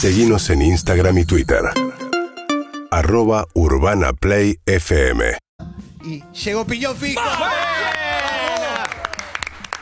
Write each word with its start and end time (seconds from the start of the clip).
Seguimos 0.00 0.48
en 0.50 0.62
Instagram 0.62 1.18
y 1.18 1.24
Twitter. 1.24 1.58
Arroba 2.92 3.48
Urbana 3.54 4.12
Play 4.12 4.60
FM. 4.64 5.36
Y 6.04 6.22
llegó 6.32 6.64
Piñón 6.64 6.96
Fijo. 6.96 7.20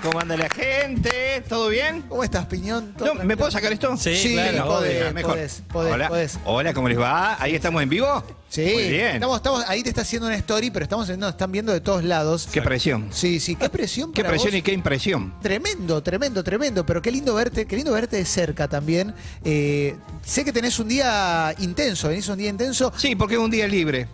¿Cómo 0.02 0.20
anda 0.20 0.36
la 0.36 0.48
gente? 0.50 1.42
¿Todo 1.48 1.68
bien? 1.68 2.02
¿Cómo 2.08 2.22
estás, 2.22 2.46
Piñón? 2.46 2.92
¿Todo 2.92 3.06
No, 3.08 3.14
¿Me 3.14 3.18
tranquilo? 3.20 3.38
puedo 3.38 3.50
sacar 3.50 3.72
esto? 3.72 3.96
Sí, 3.96 4.14
Sí, 4.16 4.32
claro, 4.34 4.66
podés, 4.66 5.00
obvio. 5.02 5.14
Mejor. 5.14 5.32
podés, 5.32 5.62
podés, 5.72 5.94
Hola. 5.94 6.08
podés. 6.08 6.38
Hola, 6.44 6.74
¿cómo 6.74 6.88
les 6.88 7.00
va? 7.00 7.42
¿Ahí 7.42 7.54
estamos 7.54 7.82
en 7.82 7.88
vivo? 7.88 8.22
Sí, 8.48 8.70
Muy 8.74 8.88
bien. 8.90 9.14
Estamos, 9.16 9.36
estamos, 9.38 9.64
ahí 9.66 9.82
te 9.82 9.88
está 9.88 10.02
haciendo 10.02 10.28
una 10.28 10.36
story, 10.36 10.70
pero 10.70 10.84
estamos 10.84 11.08
no, 11.18 11.28
están 11.28 11.50
viendo 11.50 11.72
de 11.72 11.80
todos 11.80 12.04
lados. 12.04 12.46
Qué 12.52 12.62
presión. 12.62 13.08
Sí, 13.10 13.40
sí, 13.40 13.56
qué 13.56 13.68
presión 13.68 14.12
Qué 14.12 14.22
para 14.22 14.30
presión 14.34 14.52
vos. 14.52 14.58
y 14.58 14.62
qué 14.62 14.72
impresión. 14.72 15.34
Tremendo, 15.40 16.02
tremendo, 16.02 16.44
tremendo, 16.44 16.86
pero 16.86 17.00
qué 17.02 17.10
lindo 17.10 17.34
verte, 17.34 17.66
qué 17.66 17.76
lindo 17.76 17.92
verte 17.92 18.16
de 18.16 18.24
cerca 18.24 18.68
también. 18.68 19.14
Eh, 19.44 19.96
sé 20.24 20.44
que 20.44 20.52
tenés 20.52 20.78
un 20.78 20.88
día 20.88 21.54
intenso, 21.58 22.08
venís 22.08 22.28
un 22.28 22.38
día 22.38 22.50
intenso 22.50 22.92
Sí, 22.96 23.16
porque 23.16 23.34
es 23.34 23.40
un 23.40 23.50
día 23.50 23.66
libre. 23.66 24.06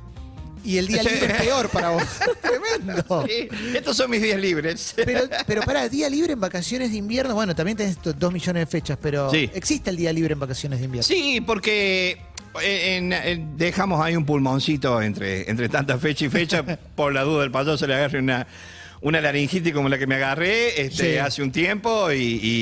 Y 0.65 0.79
el 0.79 0.87
día 0.87 1.03
libre 1.03 1.27
es 1.27 1.33
peor 1.43 1.69
para 1.71 1.91
vos. 1.91 2.03
tremendo. 2.43 3.27
Sí, 3.27 3.49
estos 3.75 3.97
son 3.97 4.11
mis 4.11 4.23
días 4.23 4.41
libres. 4.41 4.93
Pero, 4.97 5.23
pero 5.47 5.63
para 5.63 5.89
día 5.89 6.09
libre 6.11 6.33
en 6.35 6.41
vacaciones 6.41 6.91
de 6.93 6.97
invierno, 6.99 7.35
bueno, 7.35 7.55
también 7.55 7.77
tenés 7.77 8.01
do- 8.03 8.13
dos 8.13 8.33
millones 8.33 8.63
de 8.63 8.67
fechas, 8.67 8.99
pero 9.01 9.31
Sí. 9.31 9.51
existe 9.55 9.91
el 9.91 9.97
día 9.97 10.13
libre 10.13 10.33
en 10.35 10.41
vacaciones 10.41 10.79
de 10.79 10.85
invierno. 10.87 11.07
Sí, 11.07 11.41
porque 11.41 12.19
eh, 12.63 12.97
en- 12.97 13.13
en- 13.13 13.57
dejamos 13.57 14.01
ahí 14.05 14.15
un 14.17 14.25
pulmoncito 14.27 15.01
entre, 15.03 15.51
entre 15.51 15.69
tanta 15.69 15.99
fecha 15.99 16.25
y 16.27 16.29
fecha. 16.29 16.63
por 16.95 17.13
la 17.13 17.23
duda 17.23 17.43
del 17.43 17.51
payaso 17.51 17.87
le 17.87 17.95
agarre 17.95 18.19
una, 18.19 18.47
una 19.03 19.21
laringitis 19.21 19.73
como 19.73 19.89
la 19.89 19.99
que 19.99 20.07
me 20.07 20.15
agarré 20.15 20.81
este, 20.81 21.13
Sí. 21.13 21.19
hace 21.19 21.43
un 21.43 21.53
tiempo 21.53 22.11
y, 22.13 22.17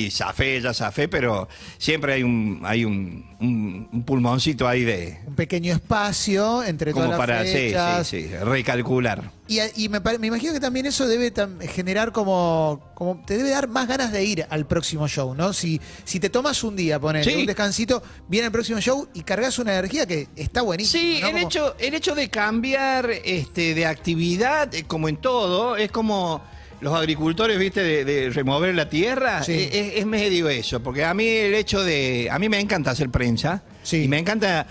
y 0.06 0.10
zafé, 0.10 0.60
ya 0.60 0.72
zafé, 0.74 1.06
pero 1.08 1.48
siempre 1.78 2.14
hay 2.14 2.22
un, 2.22 2.60
hay 2.64 2.84
un, 2.84 3.24
un- 3.40 3.88
un 3.92 4.04
pulmoncito 4.04 4.66
ahí 4.66 4.82
de... 4.84 5.18
Un 5.26 5.34
pequeño 5.34 5.72
espacio 5.72 6.62
entre 6.64 6.92
Como 6.92 7.04
todas 7.06 7.18
las 7.18 7.26
para, 7.26 7.44
sí, 7.44 7.52
fechas. 7.52 8.06
sí, 8.08 8.22
sí, 8.22 8.34
recalcular. 8.42 9.30
Y, 9.50 9.58
y 9.84 9.88
me, 9.88 9.98
me 9.98 10.28
imagino 10.28 10.52
que 10.52 10.60
también 10.60 10.86
eso 10.86 11.08
debe 11.08 11.32
generar 11.72 12.12
como, 12.12 12.92
como. 12.94 13.20
Te 13.26 13.36
debe 13.36 13.50
dar 13.50 13.66
más 13.66 13.88
ganas 13.88 14.12
de 14.12 14.22
ir 14.24 14.46
al 14.48 14.64
próximo 14.64 15.08
show, 15.08 15.34
¿no? 15.34 15.52
Si, 15.52 15.80
si 16.04 16.20
te 16.20 16.30
tomas 16.30 16.62
un 16.62 16.76
día, 16.76 17.00
poner 17.00 17.24
Sí. 17.24 17.34
un 17.34 17.46
descansito, 17.46 18.00
viene 18.28 18.46
el 18.46 18.52
próximo 18.52 18.80
show 18.80 19.08
y 19.12 19.22
cargas 19.24 19.58
una 19.58 19.72
energía 19.72 20.06
que 20.06 20.28
está 20.36 20.62
buenísima. 20.62 21.02
Sí, 21.02 21.18
¿no? 21.20 21.26
el, 21.26 21.32
Como- 21.32 21.46
hecho, 21.48 21.74
el 21.80 21.94
hecho 21.94 22.14
de 22.14 22.30
cambiar 22.30 23.10
este, 23.24 23.74
de 23.74 23.86
actividad, 23.86 24.72
eh, 24.72 24.84
como 24.86 25.08
en 25.08 25.16
todo, 25.16 25.76
es 25.76 25.90
como 25.90 26.42
los 26.80 26.94
agricultores, 26.94 27.58
viste, 27.58 27.82
de, 27.82 28.04
de 28.04 28.30
remover 28.30 28.72
la 28.74 28.88
tierra, 28.88 29.42
Sí. 29.42 29.68
es, 29.72 29.94
es 29.96 30.06
medio 30.06 30.48
eso, 30.48 30.80
porque 30.80 31.04
a 31.04 31.12
mí 31.12 31.26
el 31.26 31.54
hecho 31.54 31.82
de, 31.82 32.28
a 32.30 32.38
mí 32.38 32.48
me 32.48 32.60
encanta 32.60 32.92
hacer 32.92 33.10
prensa, 33.10 33.64
Sí. 33.82 34.04
y 34.04 34.08
me 34.08 34.18
encanta 34.18 34.66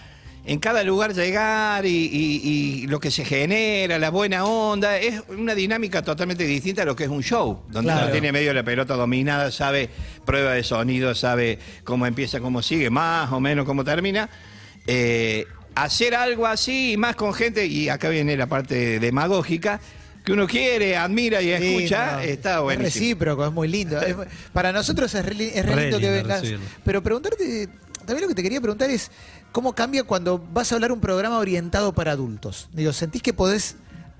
en 0.51 0.59
cada 0.59 0.83
lugar 0.83 1.13
llegar 1.13 1.85
y, 1.85 1.89
y- 1.89 2.41
y 2.83 2.87
lo 2.87 2.99
que 2.99 3.11
se 3.11 3.23
genera, 3.23 3.99
la 3.99 4.09
buena 4.09 4.45
onda, 4.45 4.97
es 4.97 5.21
una 5.27 5.53
dinámica 5.53 6.01
totalmente 6.01 6.43
distinta 6.43 6.81
a 6.81 6.85
lo 6.85 6.95
que 6.95 7.03
es 7.03 7.09
un 7.09 7.21
show, 7.21 7.61
donde 7.69 7.91
Claro. 7.91 8.03
uno 8.05 8.11
tiene 8.11 8.31
medio 8.31 8.51
la 8.53 8.63
pelota 8.63 8.95
dominada, 8.95 9.51
sabe 9.51 9.89
prueba 10.25 10.53
de 10.53 10.63
sonido, 10.63 11.13
sabe 11.13 11.59
cómo 11.83 12.07
empieza, 12.07 12.39
cómo 12.39 12.61
sigue, 12.63 12.89
más 12.89 13.31
o 13.31 13.39
menos 13.39 13.65
cómo 13.65 13.83
termina. 13.83 14.27
Eh, 14.87 15.45
hacer 15.75 16.15
algo 16.15 16.47
así, 16.47 16.93
y 16.93 16.97
más 16.97 17.15
con 17.15 17.33
gente, 17.33 17.67
y 17.67 17.89
acá 17.89 18.09
viene 18.09 18.35
la 18.35 18.47
parte 18.47 18.99
demagógica, 18.99 19.79
que 20.25 20.33
uno 20.33 20.47
quiere, 20.47 20.97
admira 20.97 21.41
y 21.43 21.45
Sí, 21.45 21.51
escucha, 21.75 22.13
no, 22.13 22.19
está 22.21 22.55
Es 22.55 22.61
buenísimo. 22.61 22.85
recíproco, 23.03 23.45
es 23.45 23.51
muy 23.53 23.67
lindo. 23.67 24.01
Es- 24.01 24.15
para 24.51 24.71
nosotros 24.71 25.13
es 25.13 25.23
re, 25.23 25.35
li- 25.35 25.51
es 25.53 25.63
re 25.65 25.75
Re 25.75 25.81
lindo 25.83 25.99
que 25.99 26.09
vengas. 26.09 26.41
recibirlo. 26.41 26.65
Pero 26.83 27.03
preguntarte, 27.03 27.69
también 28.05 28.21
lo 28.23 28.27
que 28.29 28.35
te 28.35 28.41
quería 28.43 28.59
preguntar 28.59 28.89
es, 28.89 29.11
¿cómo 29.51 29.73
cambia 29.73 30.03
cuando 30.03 30.37
vas 30.53 30.71
a 30.71 30.75
hablar 30.75 30.91
un 30.91 30.99
programa 30.99 31.37
orientado 31.39 31.93
para 31.93 32.11
adultos? 32.11 32.69
Digo, 32.73 32.93
¿sentís 32.93 33.21
que 33.21 33.33
podés 33.33 33.75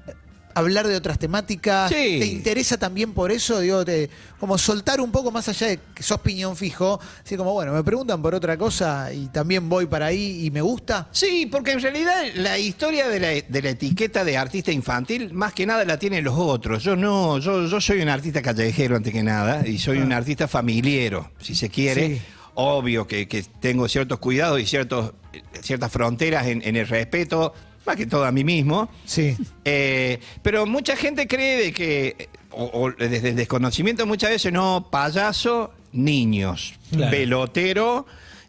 eh, 0.07 0.13
hablar 0.55 0.87
de 0.87 0.95
otras 0.95 1.19
temáticas? 1.19 1.89
Sí. 1.89 1.95
¿Te 2.19 2.25
interesa 2.25 2.77
también 2.77 3.13
por 3.13 3.31
eso? 3.31 3.59
Digo, 3.59 3.85
te- 3.85 4.09
como 4.39 4.57
soltar 4.57 4.99
un 5.01 5.11
poco 5.11 5.31
más 5.31 5.47
allá 5.49 5.67
de 5.67 5.79
que 5.93 6.01
sos 6.03 6.19
piñón 6.21 6.55
fijo, 6.55 6.99
así 7.25 7.35
como, 7.37 7.53
bueno, 7.53 7.73
me 7.73 7.83
preguntan 7.83 8.21
por 8.21 8.33
otra 8.35 8.57
cosa 8.57 9.11
y 9.13 9.27
también 9.27 9.67
voy 9.69 9.85
para 9.85 10.07
ahí 10.07 10.45
y 10.45 10.51
me 10.51 10.61
gusta. 10.61 11.07
Sí, 11.11 11.45
porque 11.51 11.71
en 11.71 11.81
realidad 11.81 12.23
la 12.35 12.57
historia 12.57 13.07
de 13.07 13.19
la, 13.19 13.27
de 13.29 13.61
la 13.61 13.69
etiqueta 13.69 14.23
de 14.23 14.37
artista 14.37 14.71
infantil, 14.71 15.33
más 15.33 15.53
que 15.53 15.65
nada 15.65 15.83
la 15.85 15.99
tienen 15.99 16.23
los 16.23 16.35
otros. 16.37 16.83
Yo 16.83 16.95
no, 16.95 17.37
yo, 17.39 17.65
yo 17.67 17.79
soy 17.81 18.01
un 18.01 18.09
artista 18.09 18.41
callejero 18.41 18.95
antes 18.95 19.11
que 19.13 19.23
nada, 19.23 19.67
y 19.67 19.77
soy 19.77 19.99
un 19.99 20.11
artista 20.13 20.47
familiero, 20.47 21.31
si 21.41 21.53
se 21.55 21.69
quiere. 21.69 22.07
Sí. 22.17 22.21
Obvio 22.55 23.07
que, 23.07 23.27
que 23.27 23.43
tengo 23.59 23.87
ciertos 23.87 24.19
cuidados 24.19 24.59
y 24.59 24.65
ciertos, 24.65 25.13
ciertas 25.61 25.91
fronteras 25.91 26.47
en, 26.47 26.61
en 26.63 26.75
el 26.75 26.87
respeto, 26.87 27.53
más 27.85 27.95
que 27.95 28.05
todo 28.05 28.25
a 28.25 28.31
mí 28.31 28.43
mismo. 28.43 28.89
Sí. 29.05 29.35
Eh, 29.65 30.19
pero 30.41 30.65
mucha 30.65 30.95
gente 30.95 31.27
cree 31.27 31.57
de 31.65 31.73
que, 31.73 32.29
o, 32.51 32.65
o 32.65 32.91
desde 32.91 33.29
el 33.29 33.35
desconocimiento 33.35 34.05
muchas 34.05 34.29
veces, 34.31 34.51
no, 34.51 34.87
payaso, 34.91 35.71
niños, 35.93 36.73
Claro. 36.91 37.11
pelotero 37.11 38.05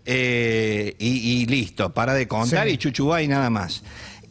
eh, 0.06 0.94
y, 0.98 1.42
y 1.42 1.46
listo, 1.46 1.92
para 1.92 2.14
de 2.14 2.26
contar 2.26 2.66
Sí. 2.66 2.74
y 2.74 2.78
chuchubá 2.78 3.22
y 3.22 3.28
nada 3.28 3.50
más. 3.50 3.82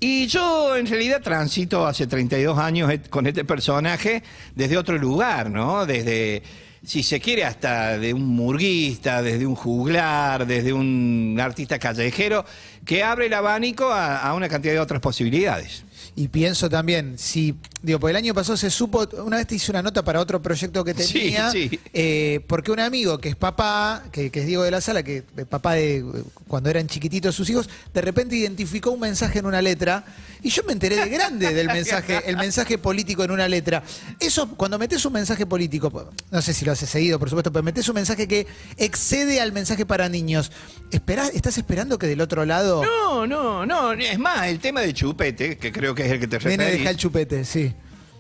Y 0.02 0.28
yo 0.28 0.76
en 0.78 0.88
realidad 0.88 1.22
transito 1.22 1.86
hace 1.86 2.08
32 2.08 2.58
años 2.58 2.92
con 3.10 3.28
este 3.28 3.44
personaje 3.46 4.24
desde 4.56 4.78
otro 4.78 4.98
lugar, 4.98 5.50
¿no? 5.52 5.86
Desde, 5.86 6.42
si 6.84 7.04
se 7.04 7.20
quiere, 7.20 7.44
hasta 7.46 7.98
de 7.98 8.14
un 8.14 8.28
murguista, 8.28 9.22
desde 9.22 9.46
un 9.46 9.56
juglar, 9.56 10.48
desde 10.48 10.74
un 10.74 11.38
artista 11.42 11.78
callejero, 11.80 12.46
que 12.86 13.04
abre 13.04 13.26
el 13.28 13.34
abanico 13.34 13.90
a- 13.92 14.18
a 14.22 14.34
una 14.34 14.48
cantidad 14.50 14.74
de 14.74 14.80
otras 14.80 15.02
posibilidades. 15.02 15.84
Y 16.20 16.28
pienso 16.28 16.70
también, 16.70 17.18
si, 17.18 17.56
digo, 17.82 17.98
porque 17.98 18.12
el 18.12 18.18
año 18.18 18.34
pasado 18.34 18.58
se 18.58 18.70
supo, 18.70 19.08
una 19.24 19.38
vez 19.38 19.48
te 19.48 19.56
hice 19.56 19.72
una 19.72 19.82
nota 19.82 20.04
para 20.04 20.20
otro 20.20 20.42
proyecto 20.42 20.84
que 20.84 20.94
tenía, 20.94 21.50
sí. 21.50 21.80
eh, 21.94 22.42
porque 22.46 22.74
un 22.74 22.82
amigo 22.82 23.20
que 23.20 23.30
es 23.30 23.38
papá, 23.38 24.04
que, 24.12 24.30
que 24.30 24.42
es 24.42 24.46
Diego 24.46 24.64
de 24.64 24.72
la 24.72 24.82
Sala, 24.82 25.02
que 25.02 25.24
es 25.38 25.46
papá 25.46 25.76
de 25.76 26.04
cuando 26.50 26.70
eran 26.70 26.88
chiquititos 26.88 27.36
sus 27.36 27.50
hijos, 27.50 27.70
de 27.94 28.02
repente 28.02 28.36
identificó 28.36 28.92
un 28.92 29.00
mensaje 29.00 29.40
en 29.40 29.46
una 29.46 29.62
letra, 29.62 30.04
y 30.44 30.50
yo 30.50 30.64
me 30.64 30.74
enteré 30.74 30.98
de 30.98 31.08
grande 31.08 31.54
del 31.54 31.68
mensaje, 31.72 32.22
el 32.26 32.36
mensaje 32.36 32.78
político 32.78 33.24
en 33.24 33.32
una 33.32 33.48
letra. 33.48 33.82
Eso, 34.20 34.50
cuando 34.58 34.78
metes 34.78 35.06
un 35.06 35.14
mensaje 35.14 35.46
político, 35.46 36.12
no 36.32 36.42
sé 36.42 36.54
si 36.54 36.66
lo 36.66 36.74
has 36.74 36.80
seguido, 36.80 37.18
por 37.18 37.30
supuesto, 37.30 37.54
pero 37.54 37.64
metes 37.64 37.88
un 37.88 37.96
mensaje 37.96 38.28
que 38.28 38.46
excede 38.76 39.40
al 39.40 39.54
mensaje 39.54 39.86
para 39.86 40.10
niños, 40.10 40.52
¿esperás, 40.92 41.32
¿estás 41.34 41.58
esperando 41.58 41.98
que 41.98 42.08
del 42.08 42.20
otro 42.20 42.44
lado 42.46 42.84
No, 42.84 43.26
no, 43.26 43.66
no. 43.66 43.94
Es 43.94 44.20
más, 44.20 44.48
el 44.48 44.60
tema 44.60 44.82
de 44.82 44.94
chupete, 44.94 45.58
que 45.58 45.72
creo 45.72 45.96
que 45.96 46.09
es 46.10 46.14
el 46.16 46.20
que 46.20 46.28
te 46.28 46.38
viene 46.48 46.66
deja 46.66 46.90
el 46.90 46.98
chupete? 46.98 47.46
Sí. 47.46 47.74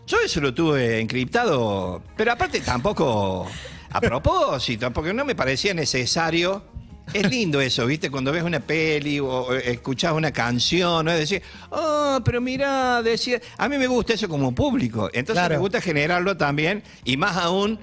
Yo 0.07 0.17
eso 0.25 0.41
lo 0.41 0.53
tuve 0.53 0.99
encriptado, 0.99 2.01
pero 2.17 2.31
aparte 2.31 2.61
tampoco 2.61 3.47
a 3.91 4.01
propósito, 4.01 4.91
porque 4.91 5.13
no 5.13 5.23
me 5.25 5.35
parecía 5.35 5.73
necesario. 5.73 6.63
Es 7.11 7.27
lindo 7.27 7.59
eso, 7.59 7.87
¿viste? 7.87 8.11
Cuando 8.11 8.31
ves 8.31 8.43
una 8.43 8.59
peli 8.59 9.19
o, 9.19 9.51
escuchás 9.55 10.13
una 10.13 10.31
canción, 10.31 11.05
¿no? 11.05 11.11
Es 11.11 11.17
decir, 11.17 11.41
oh, 11.71 12.19
pero 12.23 12.39
mira, 12.39 13.01
decía. 13.01 13.41
A 13.57 13.67
mí 13.67 13.79
me 13.79 13.87
gusta 13.87 14.13
eso 14.13 14.29
como 14.29 14.53
público. 14.53 15.09
Entonces 15.11 15.41
Claro. 15.41 15.55
me 15.55 15.59
gusta 15.59 15.81
generarlo 15.81 16.37
también, 16.37 16.83
y 17.05 17.17
más 17.17 17.35
aún 17.37 17.79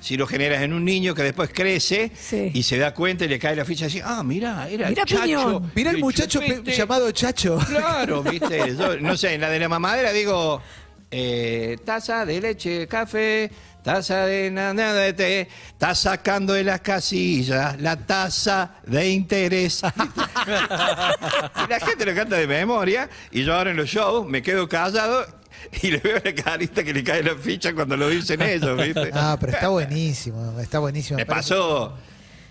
si 0.00 0.16
lo 0.16 0.26
generas 0.26 0.62
en 0.62 0.72
un 0.72 0.84
niño 0.84 1.14
que 1.14 1.22
después 1.22 1.50
crece 1.52 2.10
Sí. 2.18 2.50
y 2.54 2.62
se 2.62 2.78
da 2.78 2.94
cuenta 2.94 3.24
y 3.24 3.28
le 3.28 3.38
cae 3.38 3.56
la 3.56 3.64
ficha 3.64 3.86
así, 3.86 4.00
ah, 4.04 4.22
mira, 4.24 4.68
era 4.68 4.88
Mirá, 4.88 5.04
Chacho. 5.04 5.22
Piñón. 5.22 5.72
Mira 5.74 5.90
el 5.90 5.98
muchacho 5.98 6.40
pe- 6.40 6.46
Chupete". 6.56 6.76
llamado 6.76 7.10
Chacho. 7.12 7.58
Claro, 7.68 8.22
viste. 8.30 8.76
Yo, 8.76 8.98
no 9.00 9.16
sé, 9.16 9.34
en 9.34 9.40
la 9.42 9.50
de 9.50 9.58
la 9.58 9.68
mamadera 9.68 10.12
digo 10.12 10.62
eh, 11.10 11.76
taza 11.84 12.26
de 12.26 12.40
leche, 12.40 12.86
café, 12.86 13.50
taza 13.82 14.26
de 14.26 14.50
nada 14.50 14.92
de 14.94 15.12
té, 15.14 15.48
está 15.68 15.94
sacando 15.94 16.52
de 16.52 16.64
las 16.64 16.80
casillas 16.82 17.80
la 17.80 17.96
tasa 17.96 18.74
de 18.86 19.08
interés. 19.08 19.80
y 20.46 21.70
la 21.70 21.80
gente 21.80 22.04
lo 22.04 22.14
canta 22.14 22.36
de 22.36 22.46
memoria 22.46 23.08
y 23.30 23.44
yo 23.44 23.54
ahora 23.54 23.70
en 23.70 23.76
los 23.76 23.88
shows 23.88 24.26
me 24.28 24.42
quedo 24.42 24.68
callado 24.68 25.24
y 25.82 25.90
le 25.90 25.98
veo 25.98 26.20
la 26.24 26.34
carita 26.34 26.82
que 26.84 26.92
le 26.92 27.02
cae 27.04 27.22
la 27.22 27.34
ficha 27.36 27.74
cuando 27.74 27.96
lo 27.96 28.08
dicen 28.08 28.40
ellos, 28.42 28.76
¿viste? 28.82 29.10
Ah, 29.14 29.36
pero 29.40 29.52
está 29.52 29.68
buenísimo, 29.68 30.58
está 30.60 30.78
buenísimo. 30.78 31.18
Me 31.18 31.26
pasó. 31.26 31.94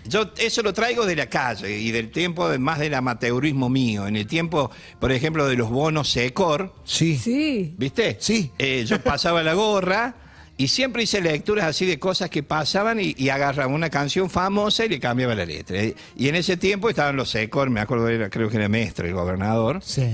Yo 0.06 0.30
eso 0.38 0.62
lo 0.62 0.72
traigo 0.72 1.04
de 1.04 1.16
la 1.16 1.26
calle 1.26 1.76
y 1.78 1.90
del 1.90 2.10
tiempo 2.10 2.48
de- 2.48 2.58
más 2.58 2.78
del 2.78 2.94
amateurismo 2.94 3.68
mío. 3.68 4.06
En 4.06 4.16
el 4.16 4.26
tiempo, 4.26 4.70
por 5.00 5.12
ejemplo, 5.12 5.46
de 5.46 5.56
los 5.56 5.68
bonos 5.68 6.08
Secor, 6.08 6.72
Sí. 6.84 7.18
Sí. 7.18 7.74
¿viste? 7.76 8.16
Sí. 8.20 8.50
Eh, 8.58 8.84
yo 8.86 9.02
pasaba 9.02 9.42
la 9.42 9.52
gorra 9.52 10.14
y 10.56 10.68
siempre 10.68 11.02
hice 11.02 11.20
lecturas 11.20 11.66
así 11.66 11.84
de 11.84 11.98
cosas 11.98 12.30
que 12.30 12.42
pasaban 12.42 12.98
y, 13.00 13.14
y 13.18 13.28
agarraba 13.28 13.72
una 13.72 13.90
canción 13.90 14.30
famosa 14.30 14.84
y 14.86 14.88
le 14.88 14.98
cambiaba 14.98 15.34
la 15.34 15.44
letra. 15.44 15.78
Y 16.16 16.28
en 16.28 16.36
ese 16.36 16.56
tiempo 16.56 16.88
estaban 16.88 17.14
los 17.16 17.28
Secor, 17.30 17.68
me 17.68 17.80
acuerdo, 17.80 18.08
era, 18.08 18.30
creo 18.30 18.48
que 18.48 18.56
era 18.56 18.68
Mestre, 18.68 19.08
el 19.08 19.14
gobernador. 19.14 19.80
Sí. 19.84 20.08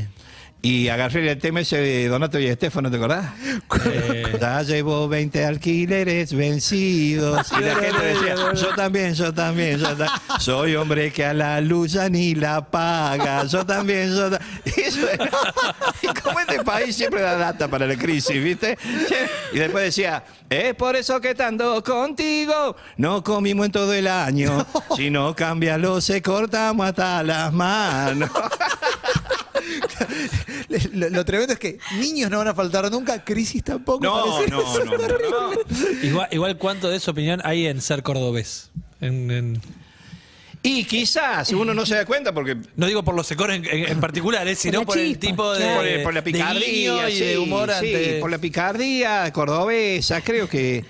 Y 0.65 0.89
agarré 0.89 1.31
el 1.31 1.39
tema 1.39 1.61
ese 1.61 1.77
de 1.77 2.09
Donato 2.09 2.39
y 2.41 2.47
Estefano, 2.47 2.91
¿te 2.91 2.97
acordás? 2.97 3.27
Eh, 3.85 4.39
Ya 4.41 4.63
llevo 4.63 5.07
20 5.09 5.45
alquileres 5.45 6.33
vencidos. 6.35 7.53
Y 7.53 7.63
la 7.63 7.75
gente 7.75 8.03
decía, 8.03 8.35
yo 8.55 8.75
también, 8.75 9.13
yo 9.13 9.35
también, 9.35 9.79
yo 9.79 9.89
también. 9.89 10.09
Soy 10.41 10.75
hombre 10.75 11.13
que 11.13 11.23
a 11.27 11.35
la 11.35 11.61
luz 11.61 11.93
ya 11.93 12.09
ni 12.09 12.35
la 12.35 12.63
paga. 12.71 13.45
Yo 13.45 13.67
también, 13.67 14.09
yo 14.17 14.31
también. 14.31 15.31
Y 16.01 16.07
como 16.21 16.41
este 16.41 16.65
país 16.65 16.97
siempre 16.97 17.21
da 17.21 17.37
data 17.37 17.69
para 17.69 17.87
la 17.87 17.97
crisis, 17.97 18.43
¿viste? 18.43 18.79
Y 19.53 19.59
después 19.59 19.85
decía, 19.85 20.25
es 20.49 20.75
por 20.77 20.97
eso 20.97 21.21
que 21.21 21.33
estando 21.33 21.85
contigo 21.85 22.75
no 22.97 23.23
comimos 23.23 23.67
en 23.67 23.73
todo 23.73 23.93
el 23.93 24.07
año. 24.07 24.67
Si 24.97 25.11
no 25.11 25.37
cámbialo, 25.37 26.01
se 26.01 26.23
cortamos 26.23 26.87
hasta 26.87 27.23
las 27.23 27.53
manos. 27.53 28.31
Lo, 30.93 31.11
lo 31.11 31.25
tremendo 31.25 31.53
es 31.53 31.59
que 31.59 31.79
niños 31.99 32.31
no 32.31 32.39
van 32.39 32.49
a 32.49 32.55
faltar 32.55 32.91
nunca, 32.91 33.23
crisis 33.25 33.63
tampoco. 33.65 34.03
No, 34.05 34.47
no, 34.47 34.65
no, 34.65 34.85
no, 34.85 35.09
no. 35.09 35.51
igual, 36.03 36.29
igual 36.31 36.59
cuánto 36.59 36.89
de 36.91 36.97
esa 36.97 37.11
opinión 37.11 37.41
hay 37.45 37.67
en 37.67 37.81
ser 37.81 38.03
cordobés. 38.03 38.71
En- 39.01 39.31
en- 39.31 39.61
Y 40.63 40.85
quizás 40.85 41.51
uno 41.53 41.75
no 41.75 41.85
se 41.85 41.95
da 41.95 42.07
cuenta 42.07 42.33
porque 42.33 42.57
no 42.77 42.87
digo 42.87 43.03
por 43.05 43.15
los 43.15 43.27
secores 43.27 43.57
en, 43.59 43.65
en- 43.67 43.89
en 43.93 44.01
particular, 44.01 44.49
eh, 44.49 44.55
sino 44.55 44.85
por 44.87 44.97
el 44.99 45.19
tipo 45.19 45.53
de, 45.53 45.59
claro. 45.61 45.77
por, 45.77 45.87
el- 45.87 46.03
por 46.03 46.15
la 46.15 46.21
de 46.23 46.33
picardía 46.33 47.11
y 47.11 47.13
sí, 47.19 47.21
de 47.25 47.39
humor 47.39 47.69
sí, 47.71 47.75
ante- 47.77 48.19
por 48.21 48.31
la 48.31 48.39
picardía 48.39 49.31
cordobesa 49.33 50.23
creo 50.23 50.49
que 50.49 50.85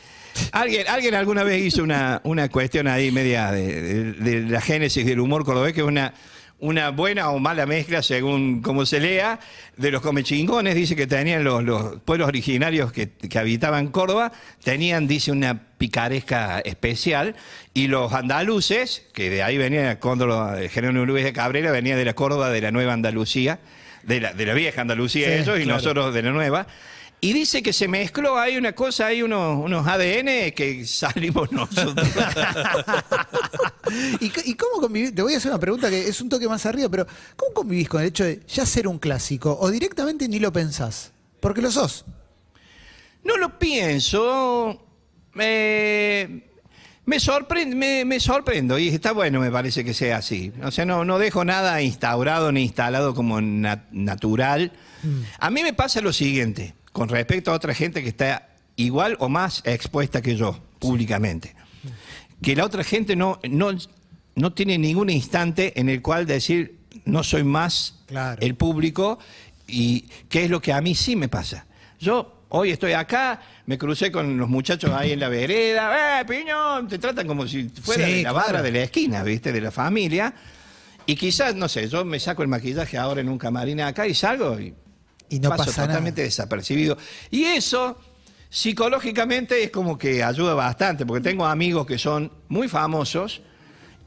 alguien 0.52 0.86
alguien 0.88 1.14
alguna 1.14 1.42
vez 1.42 1.60
hizo 1.64 1.82
una, 1.82 2.20
una 2.24 2.48
cuestión 2.48 2.86
ahí 2.86 3.10
media 3.10 3.50
de, 3.50 3.82
de- 3.82 4.12
de 4.12 4.40
la 4.48 4.60
génesis 4.60 5.04
del 5.04 5.18
humor 5.18 5.44
cordobés 5.44 5.72
que 5.74 5.80
es 5.80 5.86
una 5.86 6.14
una 6.60 6.90
buena 6.90 7.30
o 7.30 7.38
mala 7.38 7.66
mezcla 7.66 8.02
según 8.02 8.62
como 8.62 8.86
se 8.86 9.00
lea 9.00 9.40
de 9.76 9.90
los 9.90 10.00
comechingones 10.00 10.74
dice 10.74 10.96
que 10.96 11.06
tenían 11.06 11.44
los, 11.44 11.62
los 11.62 12.00
pueblos 12.02 12.28
originarios 12.28 12.92
que, 12.92 13.10
que 13.10 13.38
habitaban 13.38 13.88
Córdoba 13.88 14.32
tenían 14.62 15.06
dice 15.06 15.32
una 15.32 15.60
picaresca 15.76 16.60
especial 16.60 17.34
y 17.74 17.88
los 17.88 18.12
andaluces 18.12 19.02
que 19.12 19.30
de 19.30 19.42
ahí 19.42 19.58
venía 19.58 19.98
cuando 20.00 20.54
el 20.54 20.70
Jerónimo 20.70 21.04
Luis 21.04 21.24
de 21.24 21.32
Cabrera 21.32 21.70
venía 21.72 21.96
de 21.96 22.04
la 22.04 22.14
Córdoba 22.14 22.50
de 22.50 22.60
la 22.60 22.70
Nueva 22.70 22.92
Andalucía 22.92 23.58
de 24.04 24.20
la, 24.20 24.32
de 24.32 24.46
la 24.46 24.54
vieja 24.54 24.80
Andalucía 24.80 25.28
Sí, 25.28 25.32
ellos 25.34 25.58
y 25.58 25.64
claro. 25.64 25.78
nosotros 25.78 26.14
de 26.14 26.22
la 26.22 26.30
nueva. 26.30 26.66
Y 27.20 27.32
dice 27.32 27.62
que 27.62 27.72
se 27.72 27.88
mezcló, 27.88 28.38
hay 28.38 28.58
una 28.58 28.72
cosa, 28.72 29.06
hay 29.06 29.22
unos, 29.22 29.56
unos 29.64 29.86
ADN 29.86 30.52
que 30.54 30.84
salimos 30.84 31.50
nosotros. 31.52 32.06
¿Y, 34.20 34.54
cómo 34.54 34.80
convivís? 34.80 35.14
Te 35.14 35.22
voy 35.22 35.34
a 35.34 35.36
hacer 35.36 35.50
una 35.50 35.60
pregunta 35.60 35.90
que 35.90 36.08
es 36.08 36.20
un 36.20 36.28
toque 36.28 36.48
más 36.48 36.64
arriba, 36.66 36.88
pero 36.88 37.06
¿cómo 37.36 37.52
convivís 37.54 37.88
con 37.88 38.00
el 38.00 38.08
hecho 38.08 38.24
de 38.24 38.40
ya 38.48 38.64
ser 38.66 38.88
un 38.88 38.98
clásico? 38.98 39.56
¿O 39.60 39.70
directamente 39.70 40.28
ni 40.28 40.38
lo 40.38 40.52
pensás? 40.52 41.12
Porque 41.40 41.60
lo 41.62 41.70
sos. 41.70 42.04
No 43.22 43.36
lo 43.36 43.58
pienso. 43.58 44.80
Me, 45.32 46.42
me, 47.06 47.20
sorprende, 47.20 47.74
me, 47.76 48.04
me 48.04 48.20
sorprendo 48.20 48.78
y 48.78 48.88
está 48.88 49.12
bueno, 49.12 49.40
me 49.40 49.50
parece 49.50 49.84
que 49.84 49.94
sea 49.94 50.18
así. 50.18 50.52
O 50.62 50.70
sea, 50.70 50.84
no, 50.84 51.04
no 51.04 51.18
dejo 51.18 51.44
nada 51.44 51.80
instaurado 51.82 52.52
ni 52.52 52.62
instalado 52.62 53.14
como 53.14 53.40
na- 53.40 53.86
natural. 53.90 54.72
A 55.38 55.50
mí 55.50 55.62
me 55.62 55.74
pasa 55.74 56.00
lo 56.00 56.12
siguiente, 56.12 56.74
con 56.92 57.08
respecto 57.08 57.50
a 57.50 57.54
otra 57.54 57.74
gente 57.74 58.02
que 58.02 58.08
está 58.08 58.48
igual 58.76 59.16
o 59.20 59.28
más 59.28 59.60
expuesta 59.66 60.22
que 60.22 60.36
yo, 60.36 60.58
públicamente. 60.78 61.54
Que 62.42 62.54
la 62.56 62.64
otra 62.64 62.84
gente 62.84 63.16
no, 63.16 63.40
no, 63.48 63.70
no 64.34 64.52
tiene 64.52 64.78
ningún 64.78 65.10
instante 65.10 65.78
en 65.80 65.88
el 65.88 66.02
cual 66.02 66.26
decir, 66.26 66.78
no 67.04 67.22
soy 67.22 67.44
más 67.44 68.00
Claro. 68.06 68.40
el 68.42 68.54
público 68.54 69.18
y 69.66 70.02
qué 70.28 70.44
es 70.44 70.50
lo 70.50 70.60
que 70.60 70.72
a 70.72 70.80
mí 70.80 70.94
sí 70.94 71.16
me 71.16 71.28
pasa. 71.28 71.66
Yo 71.98 72.44
hoy 72.50 72.70
estoy 72.70 72.92
acá, 72.92 73.40
me 73.66 73.78
crucé 73.78 74.12
con 74.12 74.36
los 74.36 74.48
muchachos 74.48 74.90
ahí 74.92 75.12
en 75.12 75.20
la 75.20 75.28
vereda, 75.28 76.20
¡eh, 76.20 76.24
piñón! 76.24 76.86
Te 76.86 76.98
tratan 76.98 77.26
como 77.26 77.46
si 77.48 77.68
fuera 77.82 78.04
Sí, 78.06 78.12
de 78.12 78.22
la 78.22 78.30
claro. 78.30 78.46
barra 78.46 78.62
de 78.62 78.70
la 78.72 78.82
esquina, 78.82 79.22
¿viste? 79.22 79.50
De 79.52 79.60
la 79.60 79.70
familia. 79.70 80.34
Y 81.06 81.16
quizás, 81.16 81.54
no 81.54 81.68
sé, 81.68 81.88
yo 81.88 82.04
me 82.04 82.20
saco 82.20 82.42
el 82.42 82.48
maquillaje 82.48 82.96
ahora 82.98 83.20
en 83.22 83.28
un 83.28 83.38
camarín 83.38 83.80
acá 83.80 84.06
y 84.06 84.14
salgo 84.14 84.58
y, 84.60 84.74
Y 85.30 85.38
no 85.40 85.48
paso 85.50 85.64
pasa 85.64 85.80
nada. 85.82 85.92
totalmente 85.94 86.22
desapercibido. 86.22 86.96
Y 87.30 87.44
eso, 87.44 87.98
psicológicamente, 88.54 89.64
es 89.64 89.70
como 89.70 89.98
que 89.98 90.22
ayuda 90.22 90.54
bastante, 90.54 91.04
porque 91.04 91.28
tengo 91.28 91.44
amigos 91.44 91.86
que 91.86 91.98
son 91.98 92.30
muy 92.48 92.68
famosos 92.68 93.42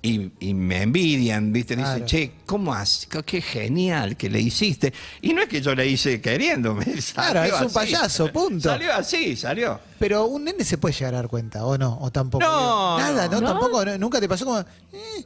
y, 0.01 0.31
y 0.39 0.53
me 0.53 0.83
envidian, 0.83 1.51
¿viste? 1.51 1.75
Dicen, 1.75 1.91
Claro. 1.91 2.05
che, 2.05 2.31
¿cómo 2.45 2.73
has, 2.73 3.07
qué 3.25 3.41
genial 3.41 4.15
que 4.15 4.29
le 4.29 4.39
hiciste? 4.39 4.93
Y 5.21 5.33
no 5.33 5.41
es 5.41 5.49
que 5.49 5.61
yo 5.61 5.75
le 5.75 5.85
hice 5.85 6.21
queriéndome. 6.21 6.85
Claro, 7.13 7.43
es 7.43 7.59
un 7.61 7.73
payaso, 7.73 8.31
punto. 8.31 8.69
Salió 8.69 8.93
así, 8.93 9.35
salió. 9.35 9.79
Pero 9.99 10.25
un 10.27 10.45
nene 10.45 10.63
se 10.63 10.77
puede 10.77 10.93
llegar 10.95 11.13
a 11.15 11.17
dar 11.17 11.27
cuenta, 11.27 11.65
¿o 11.65 11.77
no? 11.77 11.97
¿O 11.99 12.09
tampoco? 12.09 12.45
No, 12.45 12.97
Nada, 12.99 13.27
¿no? 13.27 13.41
no. 13.41 13.47
Tampoco, 13.51 13.83
no, 13.83 13.97
nunca 13.97 14.21
te 14.21 14.29
pasó 14.29 14.45
como... 14.45 14.59
eh, 14.59 14.65
eh, 14.93 15.25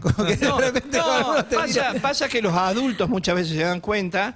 como 0.00 0.26
que 0.26 0.36
No, 0.36 0.58
de 0.58 0.66
repente 0.70 0.98
no, 0.98 1.10
alguno 1.12 1.44
te 1.46 1.56
pasa, 1.56 1.88
mira. 1.92 2.02
pasa 2.02 2.28
que 2.28 2.42
los 2.42 2.52
adultos 2.52 3.08
muchas 3.08 3.34
veces 3.36 3.56
se 3.56 3.62
dan 3.62 3.80
cuenta, 3.80 4.34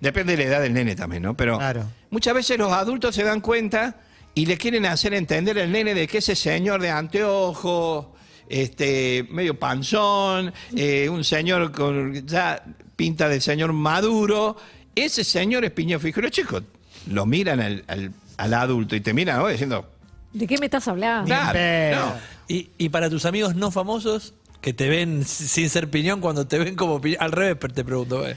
depende 0.00 0.36
de 0.36 0.44
la 0.44 0.48
edad 0.50 0.60
del 0.62 0.72
nene 0.74 0.94
también, 0.94 1.22
¿no? 1.22 1.36
Pero 1.36 1.58
Claro. 1.58 1.84
muchas 2.10 2.34
veces 2.34 2.58
los 2.58 2.72
adultos 2.72 3.14
se 3.14 3.22
dan 3.24 3.40
cuenta 3.40 3.96
y 4.34 4.46
le 4.46 4.56
quieren 4.58 4.84
hacer 4.86 5.14
entender 5.14 5.58
al 5.58 5.70
nene 5.72 5.94
de 5.94 6.06
que 6.06 6.18
ese 6.18 6.36
señor 6.36 6.80
de 6.82 6.90
anteojos, 6.90 8.06
este, 8.48 9.26
medio 9.30 9.58
panzón, 9.58 10.52
eh, 10.76 11.08
un 11.08 11.24
señor 11.24 11.72
con 11.72 12.26
ya 12.26 12.62
pinta 12.96 13.28
de 13.28 13.40
señor 13.40 13.72
maduro, 13.72 14.56
ese 14.94 15.24
señor 15.24 15.64
es 15.64 15.70
piñón 15.72 16.00
fijo. 16.00 16.20
Los 16.20 16.30
chicos 16.30 16.62
lo 17.10 17.26
miran 17.26 17.60
al, 17.60 17.84
al- 17.88 18.12
al 18.36 18.54
adulto 18.54 18.94
y 18.96 19.00
te 19.00 19.12
miran 19.14 19.38
¿no? 19.38 19.48
diciendo, 19.48 19.90
¿De 20.32 20.46
qué 20.46 20.58
me 20.58 20.66
estás 20.66 20.86
hablando? 20.88 21.26
claro, 21.26 21.58
no. 22.06 22.14
Y, 22.48 22.68
y 22.78 22.88
para 22.90 23.08
tus 23.10 23.24
amigos 23.24 23.56
no 23.56 23.70
famosos 23.70 24.34
que 24.60 24.72
te 24.72 24.88
ven 24.88 25.24
sin 25.24 25.68
ser 25.70 25.88
piñón, 25.90 26.20
cuando 26.20 26.46
te 26.46 26.58
ven 26.58 26.74
como 26.76 27.00
piñón, 27.00 27.22
al 27.22 27.32
revés 27.32 27.56
te 27.74 27.84
pregunto. 27.84 28.26
eh. 28.28 28.36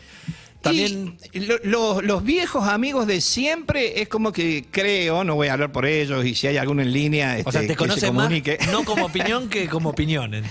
También 0.61 1.17
Y 1.31 1.39
lo- 1.39 1.57
lo- 1.63 2.01
los 2.01 2.23
viejos 2.23 2.67
amigos 2.67 3.07
de 3.07 3.21
siempre 3.21 4.01
es 4.01 4.09
como 4.09 4.31
que 4.33 4.65
creo, 4.69 5.23
no 5.23 5.35
voy 5.35 5.47
a 5.47 5.53
hablar 5.53 5.71
por 5.71 5.85
ellos 5.85 6.25
y 6.25 6.35
si 6.35 6.47
hay 6.47 6.57
alguno 6.57 6.81
en 6.81 6.91
línea 6.91 7.37
o 7.45 7.51
sea, 7.51 7.61
este, 7.61 7.73
te 7.73 7.77
que 7.77 7.83
se 7.83 8.09
conocen 8.11 8.15
más 8.15 8.29
no 8.71 8.83
como 8.83 9.09
piñón 9.09 9.47
que 9.49 9.67
como 9.69 9.93
eh. 9.97 10.43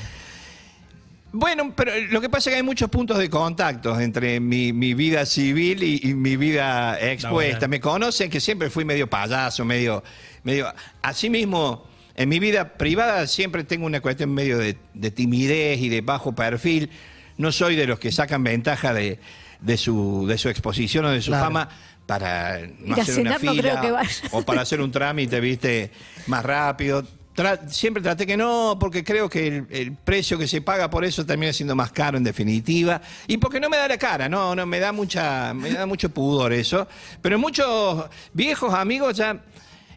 Bueno, 1.30 1.74
pero 1.76 1.92
lo 2.10 2.22
que 2.22 2.30
pasa 2.30 2.48
es 2.48 2.54
que 2.54 2.56
hay 2.56 2.62
muchos 2.62 2.88
puntos 2.88 3.18
de 3.18 3.28
contacto 3.28 4.00
entre 4.00 4.40
mi, 4.40 4.72
mi 4.72 4.94
vida 4.94 5.26
civil 5.26 5.82
y, 5.82 6.00
y 6.02 6.14
mi 6.14 6.36
vida 6.38 6.98
expuesta. 6.98 7.68
Me 7.68 7.80
conocen 7.80 8.30
que 8.30 8.40
siempre 8.40 8.70
fui 8.70 8.86
medio 8.86 9.08
payaso, 9.10 9.62
medio, 9.66 10.02
medio. 10.42 10.72
Asimismo, 11.02 11.86
en 12.16 12.30
mi 12.30 12.38
vida 12.38 12.78
privada 12.78 13.26
siempre 13.26 13.62
tengo 13.64 13.84
una 13.84 14.00
cuestión 14.00 14.32
medio 14.32 14.56
de, 14.56 14.78
de 14.94 15.10
timidez 15.10 15.78
y 15.80 15.90
de 15.90 16.00
bajo 16.00 16.34
perfil. 16.34 16.88
No 17.36 17.52
soy 17.52 17.76
de 17.76 17.86
los 17.86 17.98
que 17.98 18.10
sacan 18.10 18.42
ventaja 18.42 18.94
de, 18.94 19.18
de 19.60 19.76
su, 19.76 20.26
de 20.26 20.38
su 20.38 20.48
exposición 20.48 21.04
o 21.06 21.10
de 21.10 21.20
su 21.22 21.30
Claro. 21.30 21.44
fama 21.46 21.68
para 22.06 22.60
no 22.80 22.94
hacer 22.94 23.20
una 23.20 23.38
cenar 23.38 23.40
fila 23.40 24.02
o 24.32 24.42
para 24.42 24.62
hacer 24.62 24.80
un 24.80 24.90
trámite, 24.90 25.40
viste, 25.40 25.90
más 26.26 26.44
rápido. 26.44 27.04
Tra- 27.36 27.68
siempre 27.68 28.02
traté 28.02 28.26
que 28.26 28.36
no, 28.36 28.76
porque 28.80 29.04
creo 29.04 29.28
que 29.28 29.46
el, 29.46 29.66
el 29.70 29.92
precio 29.92 30.36
que 30.38 30.48
se 30.48 30.60
paga 30.60 30.90
por 30.90 31.04
eso 31.04 31.24
termina 31.24 31.52
siendo 31.52 31.76
más 31.76 31.92
caro 31.92 32.16
en 32.18 32.24
definitiva. 32.24 33.00
Y 33.28 33.36
porque 33.36 33.60
no 33.60 33.68
me 33.68 33.76
da 33.76 33.86
la 33.86 33.96
cara, 33.98 34.28
no, 34.28 34.56
no, 34.56 34.66
me 34.66 34.80
da 34.80 34.90
mucha, 34.90 35.54
me 35.54 35.70
da 35.70 35.86
mucho 35.86 36.08
pudor 36.08 36.52
eso. 36.52 36.88
Pero 37.22 37.38
muchos 37.38 38.06
viejos 38.32 38.74
amigos 38.74 39.16
ya 39.16 39.40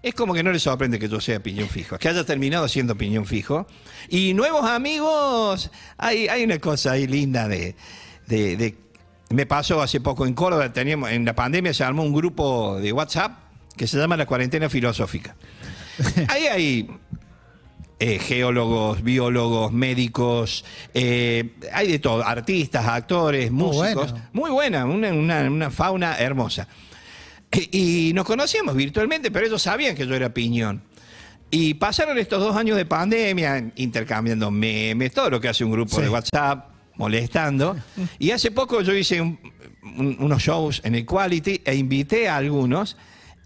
es 0.03 0.13
como 0.13 0.34
que 0.36 0.44
no 0.44 0.51
les 0.51 0.62
sorprende 0.63 1.00
que 1.00 1.08
yo 1.10 1.20
sea 1.22 1.39
piñón 1.41 1.68
fijo, 1.70 1.98
que 1.98 2.10
haya 2.10 2.24
terminado 2.25 2.68
siendo 2.68 2.96
piñón 2.96 3.25
fijo. 3.25 3.65
Y 4.10 4.34
nuevos 4.36 4.70
amigos, 4.70 5.72
hay, 5.98 6.27
hay 6.27 6.44
una 6.44 6.60
cosa 6.60 6.91
ahí 6.91 7.08
linda 7.08 7.48
de, 7.48 7.75
de- 8.27 8.56
de- 8.58 8.75
me 9.34 9.46
pasó 9.46 9.82
hace 9.82 10.00
poco 10.02 10.26
en 10.26 10.34
Córdoba, 10.34 10.72
teníamos, 10.74 11.10
en 11.12 11.26
la 11.26 11.34
pandemia 11.36 11.74
se 11.74 11.84
armó 11.84 12.04
un 12.04 12.14
grupo 12.14 12.78
de 12.80 12.92
WhatsApp 12.92 13.40
que 13.78 13.88
se 13.88 13.98
llama 13.98 14.18
la 14.18 14.26
cuarentena 14.26 14.70
filosófica. 14.70 15.36
Ahí 16.30 16.48
hay 16.48 16.90
eh, 18.00 18.20
geólogos, 18.20 19.04
biólogos, 19.04 19.72
médicos, 19.72 20.66
eh, 20.94 21.54
hay 21.74 21.88
de 21.92 22.00
todo, 22.00 22.24
artistas, 22.26 22.86
actores, 22.88 23.52
Muy 23.52 23.68
músicos. 23.78 24.12
bueno. 24.12 24.28
Muy 24.34 24.50
buena, 24.52 24.86
una, 24.86 25.10
una- 25.12 25.42
una 25.50 25.70
fauna 25.72 26.18
hermosa. 26.18 26.68
Y, 27.52 28.10
y 28.10 28.14
nos 28.14 28.26
conocíamos 28.26 28.76
virtualmente, 28.76 29.30
pero 29.32 29.46
ellos 29.46 29.62
sabían 29.62 29.96
que 29.96 30.08
yo 30.08 30.16
era 30.16 30.34
piñón. 30.34 30.82
Y 31.54 31.74
pasaron 31.74 32.18
estos 32.18 32.40
dos 32.42 32.56
años 32.56 32.78
de 32.78 32.86
pandemia 32.86 33.72
intercambiando 33.76 34.50
memes, 34.52 35.12
todo 35.14 35.30
lo 35.30 35.42
que 35.42 35.50
hace 35.50 35.64
un 35.66 35.72
grupo 35.72 35.98
Sí. 35.98 36.02
de 36.04 36.10
WhatsApp, 36.10 36.71
molestando. 37.01 37.75
Y 38.20 38.31
hace 38.31 38.51
poco 38.51 38.81
yo 38.81 38.93
hice 38.93 39.20
un- 39.20 39.39
un- 39.98 40.17
unos 40.20 40.41
shows 40.41 40.81
en 40.84 40.93
el 40.96 41.05
Quality 41.05 41.62
e 41.65 41.75
invité 41.75 42.29
a 42.29 42.38
algunos. 42.38 42.96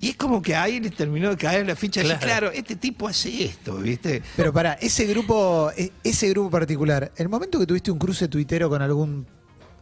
Y 0.01 0.09
es 0.09 0.17
como 0.17 0.41
que 0.41 0.53
ahí 0.53 0.81
les 0.81 0.93
terminó 0.93 1.29
de 1.29 1.37
caer 1.37 1.65
la 1.65 1.75
ficha. 1.75 2.01
Claro, 2.01 2.19
Claro. 2.19 2.47
claro 2.49 2.51
este 2.59 2.75
tipo 2.75 3.07
hace 3.07 3.45
esto, 3.45 3.77
¿viste? 3.77 4.21
Pero 4.35 4.51
para 4.51 4.73
ese 4.73 5.05
grupo, 5.05 5.71
e- 5.77 5.91
ese 6.03 6.29
grupo 6.29 6.49
particular, 6.51 7.11
el 7.15 7.29
momento 7.29 7.57
que 7.59 7.65
tuviste 7.65 7.91
un 7.91 7.97
cruce 7.97 8.27
tuitero 8.27 8.69
con 8.69 8.81
algún 8.81 9.25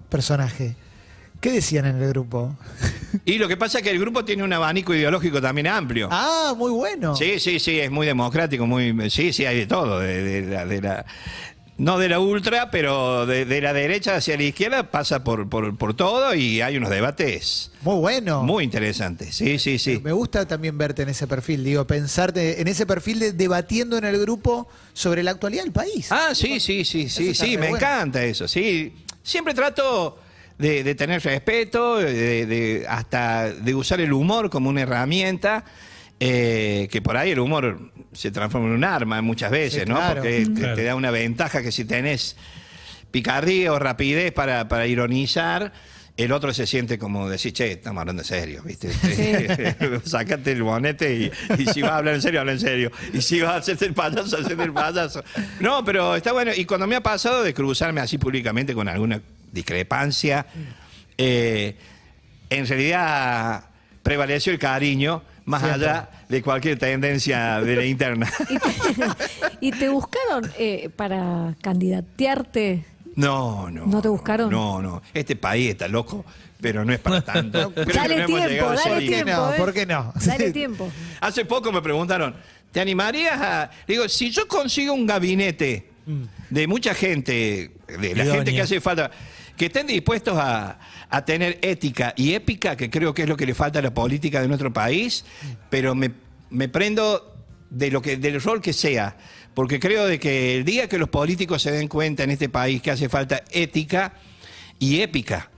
personaje, 0.10 0.76
¿Qué 1.42 1.52
decían 1.52 1.86
en 1.86 2.02
el 2.02 2.08
grupo? 2.08 2.56
Y 3.26 3.38
lo 3.38 3.50
que 3.50 3.58
pasa 3.58 3.80
es 3.80 3.84
que 3.84 3.90
el 3.92 4.00
grupo 4.00 4.24
tiene 4.24 4.44
un 4.44 4.54
abanico 4.54 4.94
ideológico 4.94 5.42
también 5.42 5.68
amplio. 5.68 6.08
Ah, 6.10 6.54
muy 6.58 6.72
bueno. 6.72 7.18
Sí, 7.18 7.38
sí, 7.38 7.60
sí, 7.60 7.80
es 7.82 7.92
muy 7.92 8.08
democrático, 8.08 8.66
muy, 8.66 9.10
sí, 9.10 9.34
sí, 9.34 9.46
hay 9.46 9.58
de 9.58 9.66
todo, 9.68 10.00
de, 10.00 10.24
de 10.24 10.42
la, 10.56 10.66
de 10.66 10.82
la- 10.82 11.06
no 11.78 11.98
de 11.98 12.08
la 12.08 12.20
ultra, 12.20 12.70
pero 12.70 13.26
de, 13.26 13.46
de 13.46 13.60
la 13.62 13.74
derecha 13.74 14.16
hacia 14.16 14.38
la 14.38 14.44
izquierda 14.44 14.92
pasa 14.92 15.24
por, 15.24 15.50
por, 15.50 15.76
por 15.78 15.96
todo 15.96 16.36
y 16.36 16.62
hay 16.62 16.78
unos 16.78 16.90
debates 16.92 17.72
Muy 17.82 17.96
bueno. 17.96 18.44
muy 18.44 18.64
interesantes. 18.64 19.36
Sí, 19.36 19.58
sí, 19.58 19.80
sí. 19.80 20.00
Me 20.04 20.12
gusta 20.12 20.48
también 20.48 20.78
verte 20.78 21.02
en 21.02 21.10
ese 21.10 21.26
perfil, 21.28 21.64
digo, 21.64 21.86
pensarte 21.88 22.62
en 22.62 22.68
ese 22.68 22.86
perfil 22.86 23.20
de 23.20 23.32
debatiendo 23.34 23.98
en 23.98 24.06
el 24.06 24.20
grupo 24.20 24.68
sobre 24.94 25.24
la 25.24 25.32
actualidad 25.32 25.64
del 25.64 25.72
país. 25.74 26.12
Ah, 26.12 26.30
sí, 26.34 26.60
sí, 26.60 26.86
sí, 26.86 27.10
sí, 27.10 27.34
sí, 27.34 27.52
me 27.58 27.70
bueno. 27.70 27.78
encanta 27.78 28.24
eso, 28.24 28.48
sí. 28.48 28.94
Siempre 29.24 29.54
trato 29.54 30.20
de, 30.58 30.84
de 30.84 30.96
tener 30.96 31.24
respeto, 31.24 31.98
de, 31.98 32.46
de- 32.46 32.86
hasta 32.88 33.52
de 33.52 33.74
usar 33.74 34.00
el 34.00 34.14
humor 34.14 34.50
como 34.52 34.70
una 34.70 34.82
herramienta, 34.82 35.66
eh, 36.20 36.88
que 36.92 37.02
por 37.02 37.18
ahí 37.18 37.32
el 37.32 37.40
humor 37.40 37.92
se 38.14 38.32
transforma 38.32 38.68
en 38.68 38.74
un 38.74 38.84
arma 38.84 39.22
muchas 39.22 39.52
veces, 39.52 39.84
Sí, 39.84 39.90
¿no? 39.90 39.96
claro. 39.96 40.22
Porque 40.22 40.46
te- 40.46 40.54
Claro. 40.54 40.76
te 40.76 40.84
da 40.84 40.96
una 40.96 41.12
ventaja 41.12 41.62
que 41.62 41.72
si 41.72 41.86
tenés 41.86 42.36
picardía 43.12 43.72
o 43.74 43.80
rapidez 43.80 44.32
para, 44.32 44.68
para 44.68 44.88
ironizar, 44.88 45.74
el 46.16 46.32
otro 46.32 46.54
se 46.54 46.68
siente 46.68 46.98
como 47.00 47.28
decir, 47.28 47.54
che, 47.54 47.72
estamos 47.72 48.02
hablando 48.02 48.22
en 48.22 48.28
serio, 48.28 48.62
¿viste? 48.64 48.92
Sácate 50.06 50.52
el 50.54 50.64
bonete 50.64 51.14
y, 51.16 51.32
y 51.62 51.66
si 51.66 51.82
vas 51.82 51.92
a 51.92 51.98
hablar 51.98 52.14
en 52.16 52.22
serio, 52.22 52.40
habla 52.40 52.52
en 52.54 52.60
serio. 52.60 52.92
Y 53.14 53.22
si 53.22 53.42
vas 53.42 53.52
a 53.54 53.58
hacerte 53.58 53.86
el 53.86 53.94
payaso, 53.94 54.38
hacerte 54.38 54.64
el 54.64 54.74
payaso. 54.74 55.24
No, 55.60 55.84
pero 55.84 56.16
está 56.16 56.32
bueno. 56.32 56.52
Y 56.56 56.66
cuando 56.66 56.86
me 56.88 56.96
ha 56.96 57.02
pasado 57.04 57.42
de 57.44 57.54
cruzarme 57.54 58.00
así 58.02 58.18
públicamente 58.20 58.74
con 58.76 58.88
alguna 58.88 59.22
discrepancia, 59.52 60.46
eh, 61.18 61.76
en 62.50 62.68
realidad 62.68 63.66
prevaleció 64.04 64.54
el 64.54 64.60
cariño 64.60 65.24
más 65.46 65.62
Siempre. 65.62 65.90
allá 65.90 66.10
de 66.30 66.42
cualquier 66.42 66.78
tendencia 66.80 67.62
de 67.62 67.76
la 67.76 67.86
interna. 67.86 68.32
¿Y 68.50 68.60
te, 68.60 68.72
y 69.62 69.72
te 69.72 69.90
buscaron 69.90 70.52
eh, 70.58 70.90
para 70.96 71.56
candidatearte? 71.62 72.86
No, 73.16 73.70
no. 73.70 73.86
¿No 73.86 74.02
te 74.02 74.08
buscaron? 74.08 74.50
No, 74.50 74.82
no. 74.82 75.02
Este 75.14 75.36
país 75.36 75.72
está 75.72 75.88
loco, 75.88 76.26
pero 76.60 76.84
no 76.84 76.94
es 76.94 77.00
para 77.00 77.22
tanto. 77.22 77.72
Creo 77.74 77.86
Dale 77.86 78.20
no 78.20 78.26
tiempo, 78.26 78.66
dale 78.66 78.82
solitos. 78.82 78.90
¿Por 78.90 79.00
qué 79.00 79.08
tiempo. 79.08 79.32
no? 79.32 79.54
¿eh? 79.54 79.58
¿Por 79.58 79.74
qué 79.74 79.86
no? 79.86 80.14
Dale 80.26 80.52
tiempo. 80.52 80.92
Hace 81.22 81.46
poco 81.46 81.72
me 81.72 81.82
preguntaron, 81.82 82.36
¿te 82.72 82.80
animarías 82.80 83.40
a...? 83.40 83.72
Digo, 83.88 84.08
si 84.10 84.32
yo 84.32 84.48
consigo 84.48 84.94
un 84.94 85.06
gabinete 85.06 85.90
de 86.50 86.68
mucha 86.68 86.94
gente, 86.94 87.72
de 87.88 88.16
la 88.16 88.26
gente 88.26 88.54
que 88.54 88.62
hace 88.62 88.82
falta, 88.82 89.12
que 89.56 89.66
estén 89.68 89.88
dispuestos 89.88 90.38
a, 90.38 90.80
a 91.14 91.24
tener 91.26 91.60
ética 91.62 92.16
y 92.18 92.34
épica, 92.34 92.76
que 92.76 92.90
creo 92.90 93.14
que 93.14 93.22
es 93.22 93.30
lo 93.30 93.38
que 93.38 93.46
le 93.46 93.54
falta 93.54 93.78
a 93.78 93.82
la 93.84 93.94
política 93.94 94.42
de 94.42 94.48
nuestro 94.48 94.74
país, 94.74 95.24
pero 95.70 95.94
me, 95.94 96.12
me 96.50 96.70
prendo 96.70 97.36
de 97.70 97.92
lo 97.92 98.02
que, 98.02 98.18
del 98.18 98.42
rol 98.42 98.62
que 98.62 98.74
sea, 98.74 99.16
porque 99.54 99.80
creo 99.80 100.08
de 100.08 100.20
que 100.20 100.56
el 100.56 100.66
día 100.66 100.90
que 100.90 100.98
los 100.98 101.10
políticos 101.10 101.62
se 101.62 101.70
den 101.70 101.88
cuenta 101.88 102.24
en 102.24 102.32
este 102.32 102.50
país 102.50 102.82
que 102.82 102.90
hace 102.90 103.10
falta 103.10 103.44
ética 103.52 104.16
y 104.80 105.02
épica, 105.02 105.52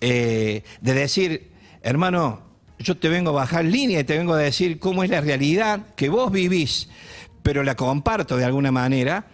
eh, 0.00 0.62
de 0.80 0.94
decir, 0.94 1.50
hermano, 1.82 2.40
yo 2.78 2.96
te 2.96 3.10
vengo 3.10 3.32
a 3.32 3.34
bajar 3.34 3.66
línea 3.66 4.00
y 4.00 4.04
te 4.04 4.16
vengo 4.16 4.32
a 4.32 4.38
decir 4.38 4.78
cómo 4.78 5.04
es 5.04 5.10
la 5.10 5.20
realidad 5.20 5.94
que 5.94 6.08
vos 6.08 6.32
vivís, 6.32 6.88
pero 7.42 7.62
la 7.62 7.74
comparto 7.74 8.38
de 8.38 8.46
alguna 8.46 8.72
manera 8.72 9.26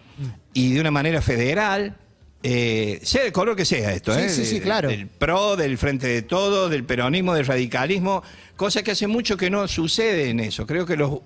y 0.54 0.72
de 0.72 0.80
una 0.80 0.90
manera 0.90 1.22
federal. 1.22 1.96
Eh, 2.42 3.00
sea 3.02 3.24
el 3.24 3.32
color 3.32 3.56
que 3.56 3.64
sea 3.64 3.92
esto, 3.92 4.14
Sí, 4.14 4.20
¿eh? 4.20 4.28
sí, 4.28 4.44
sí, 4.46 4.60
claro. 4.60 4.88
Del 4.88 5.06
PRO, 5.08 5.56
del 5.56 5.76
Frente 5.78 6.06
de 6.06 6.22
Todo, 6.22 6.68
del 6.68 6.84
peronismo, 6.84 7.34
del 7.34 7.46
radicalismo, 7.46 8.22
cosa 8.56 8.82
que 8.82 8.92
hace 8.92 9.06
mucho 9.08 9.36
que 9.36 9.50
no 9.50 9.66
sucede 9.68 10.30
en 10.30 10.40
eso. 10.40 10.66
Creo 10.66 10.86
que 10.86 10.96
los, 10.96 11.20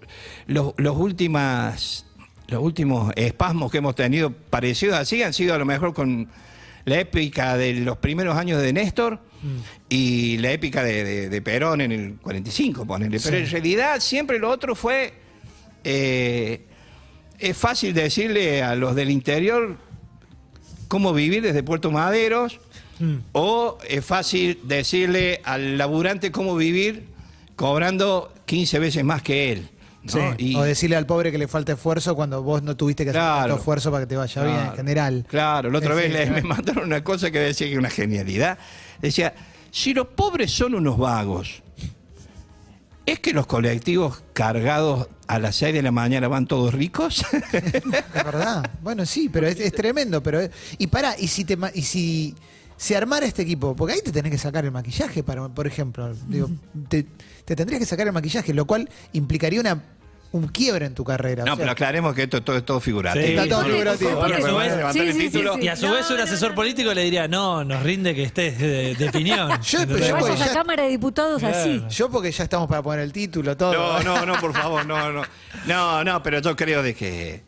los, 0.47 0.73
los 0.78 0.97
últimas, 0.97 2.07
los 2.49 2.62
últimos 2.62 3.12
espasmos 3.16 3.71
que 3.71 3.78
hemos 3.78 3.95
tenido 3.95 4.33
parecidos 4.33 4.97
así 4.97 5.23
han 5.23 5.33
sido 5.35 5.54
a 5.54 5.59
lo 5.59 5.64
mejor 5.66 5.92
con 5.95 6.28
la 6.85 6.99
épica 6.99 7.57
de 7.57 7.75
los 7.75 7.99
primeros 7.99 8.37
años 8.37 8.61
de 8.61 8.73
Néstor 8.73 9.21
y 9.88 10.38
la 10.38 10.50
épica 10.52 10.83
de, 10.83 11.04
de- 11.04 11.28
de 11.28 11.42
Perón 11.42 11.81
en 11.81 11.92
el 11.92 12.14
45, 12.23 12.87
ponele. 12.87 13.19
Pero 13.23 13.37
en 13.37 13.49
realidad 13.50 14.00
siempre 14.00 14.38
lo 14.38 14.49
otro 14.50 14.75
fue... 14.75 15.12
eh, 15.85 16.62
es 17.38 17.57
fácil 17.57 17.92
decirle 17.92 18.62
a 18.62 18.76
los 18.76 18.95
del 18.95 19.11
interior 19.11 19.76
cómo 20.93 21.15
vivir 21.15 21.41
desde 21.43 21.63
Puerto 21.63 21.91
Maderos, 21.91 22.61
o 23.33 23.79
es 23.89 24.05
fácil 24.05 24.61
decirle 24.65 25.41
al 25.43 25.79
laburante 25.79 26.31
cómo 26.31 26.55
vivir 26.55 27.07
cobrando 27.57 28.31
15 28.45 28.79
veces 28.79 29.03
más 29.03 29.23
que 29.23 29.53
él. 29.53 29.71
¿no? 30.03 30.13
Sí. 30.13 30.21
Y- 30.51 30.55
O 30.57 30.63
decirle 30.63 30.97
al 30.97 31.07
pobre 31.07 31.33
que 31.33 31.39
le 31.39 31.49
falta 31.49 31.73
esfuerzo 31.73 32.15
cuando 32.15 32.43
vos 32.43 32.63
no 32.63 32.77
tuviste 32.77 33.05
que 33.05 33.11
hacer 33.11 33.23
Claro. 33.23 33.41
tanto 33.41 33.57
esfuerzo 33.57 33.91
para 33.91 34.03
que 34.05 34.09
te 34.09 34.17
vaya 34.17 34.45
bien 34.45 34.57
en 34.59 34.73
general. 34.75 35.25
Claro, 35.29 35.71
la 35.71 35.79
otra 35.79 35.95
Sí, 35.95 35.97
vez 35.97 36.07
sí, 36.09 36.13
le- 36.13 36.25
claro. 36.27 36.43
me 36.43 36.49
mandaron 36.49 36.85
una 36.85 37.03
cosa 37.03 37.31
que 37.31 37.39
decía 37.39 37.69
que 37.71 37.79
una 37.79 37.89
genialidad. 37.89 38.59
Decía, 39.01 39.33
si 39.71 39.95
los 39.95 40.09
pobres 40.09 40.51
son 40.53 40.75
unos 40.75 40.99
vagos, 40.99 41.63
¿es 43.07 43.21
que 43.21 43.33
los 43.33 43.47
colectivos 43.47 44.23
cargados 44.33 45.09
a 45.27 45.39
las 45.39 45.57
6 45.57 45.75
de 45.75 45.83
la 45.83 45.93
mañana 45.93 46.29
van 46.29 46.47
todos 46.47 46.75
ricos? 46.75 47.25
Es 47.53 48.25
verdad. 48.25 48.71
Bueno, 48.83 49.07
sí, 49.07 49.29
pero 49.29 49.47
es, 49.47 49.73
tremendo. 49.73 50.23
Pero 50.23 50.41
y 50.79 50.87
pará, 50.87 51.15
y 51.19 51.29
si 51.29 51.45
te 51.45 51.57
y 51.75 51.83
si 51.83 52.35
se 52.77 52.97
armara 52.97 53.27
este 53.27 53.43
equipo, 53.43 53.77
porque 53.77 53.95
ahí 53.95 54.01
te 54.03 54.13
tenés 54.13 54.33
que 54.33 54.39
sacar 54.39 54.65
el 54.65 54.73
maquillaje, 54.73 55.23
para, 55.23 55.49
por 55.49 55.67
ejemplo. 55.67 56.15
Digo, 56.29 56.51
te 56.89 57.05
tendrías 57.57 57.81
que 57.81 57.87
sacar 57.87 58.07
el 58.07 58.13
maquillaje, 58.13 58.55
lo 58.55 58.67
cual 58.67 58.89
implicaría 59.13 59.61
una 59.61 59.83
un 60.33 60.49
quiebre 60.49 60.87
en 60.87 60.95
tu 60.95 61.05
carrera. 61.05 61.45
no, 61.45 61.53
O 61.53 61.57
sea, 61.57 61.62
pero 61.62 61.73
aclaremos 61.73 62.15
que 62.15 62.23
esto 62.25 62.43
todo 62.43 62.57
es 62.57 62.65
todo 62.65 62.81
figurativo. 62.81 63.25
Sí. 63.25 63.33
Está 63.33 63.49
todo 63.49 63.65
figurativo. 63.65 64.27
Y 64.29 64.33
a 64.33 64.41
su 64.41 64.57
vez- 64.57 64.93
Sí, 64.93 65.31
sí. 65.31 65.43
Y 65.61 65.69
a 65.69 65.77
su 65.77 65.87
No, 65.87 65.93
un 65.93 66.21
asesor 66.21 66.51
no. 66.51 66.55
político 66.55 66.93
le 66.95 67.05
diría, 67.05 67.29
no, 67.29 67.65
nos 67.65 67.83
rinde 67.83 68.15
que 68.15 68.23
estés 68.25 68.59
de, 68.59 68.95
de 68.95 69.09
opinión. 69.09 69.51
Yo- 69.62 69.87
vayas 69.87 70.12
porque 70.19 70.33
a 70.43 70.47
ya- 70.47 70.53
Cámara 70.55 70.83
de 70.85 70.89
Diputados 70.89 71.43
así. 71.43 71.85
yo 71.91 72.11
porque 72.11 72.33
ya 72.33 72.45
estamos 72.45 72.67
para 72.69 72.83
poner 72.83 73.01
el 73.01 73.12
título, 73.12 73.57
todo. 73.57 73.73
No, 73.73 74.03
no, 74.03 74.27
no, 74.27 74.41
por 74.41 74.53
favor, 74.55 74.87
no, 74.87 75.12
no. 75.12 75.23
No, 75.67 76.03
no, 76.05 76.23
pero 76.23 76.41
yo 76.41 76.57
creo 76.57 76.83
de 76.83 76.95
que. 76.95 77.43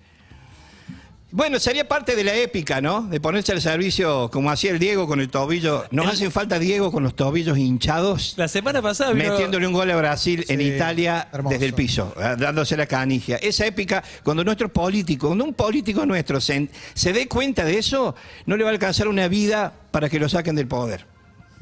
Bueno, 1.36 1.58
sería 1.58 1.88
parte 1.88 2.14
de 2.14 2.22
la 2.22 2.32
épica, 2.36 2.80
¿no? 2.80 3.02
De 3.02 3.18
ponerse 3.20 3.50
al 3.50 3.60
servicio 3.60 4.30
como 4.30 4.52
hacía 4.52 4.70
el 4.70 4.78
Diego 4.78 5.08
con 5.08 5.18
el 5.18 5.28
tobillo. 5.30 5.84
Nos 5.90 6.06
hacen 6.06 6.30
falta 6.30 6.60
Diego 6.60 6.92
con 6.92 7.02
los 7.02 7.16
tobillos 7.16 7.58
hinchados, 7.58 8.34
La 8.36 8.46
semana 8.46 8.80
pasada 8.80 9.12
vino- 9.12 9.30
metiéndole 9.32 9.66
un 9.66 9.72
gol 9.72 9.90
a 9.90 9.96
Brasil 9.96 10.44
en 10.48 10.60
Sí, 10.60 10.66
Italia 10.66 11.26
hermoso. 11.32 11.54
desde 11.54 11.66
el 11.66 11.72
piso, 11.74 12.14
eh, 12.20 12.36
dándose 12.38 12.76
la 12.76 12.86
canigia. 12.86 13.34
Esa 13.38 13.66
épica, 13.66 14.04
cuando 14.22 14.44
nuestro 14.44 14.72
político, 14.72 15.26
cuando 15.26 15.42
un 15.44 15.54
político 15.54 16.06
nuestro 16.06 16.40
se, 16.40 16.68
se 16.94 17.12
dé 17.12 17.26
cuenta 17.26 17.64
de 17.64 17.78
eso, 17.78 18.14
no 18.46 18.56
le 18.56 18.62
va 18.62 18.70
a 18.70 18.72
alcanzar 18.72 19.08
una 19.08 19.26
vida 19.26 19.72
para 19.90 20.08
que 20.08 20.20
lo 20.20 20.28
saquen 20.28 20.54
del 20.54 20.68
poder. 20.68 21.04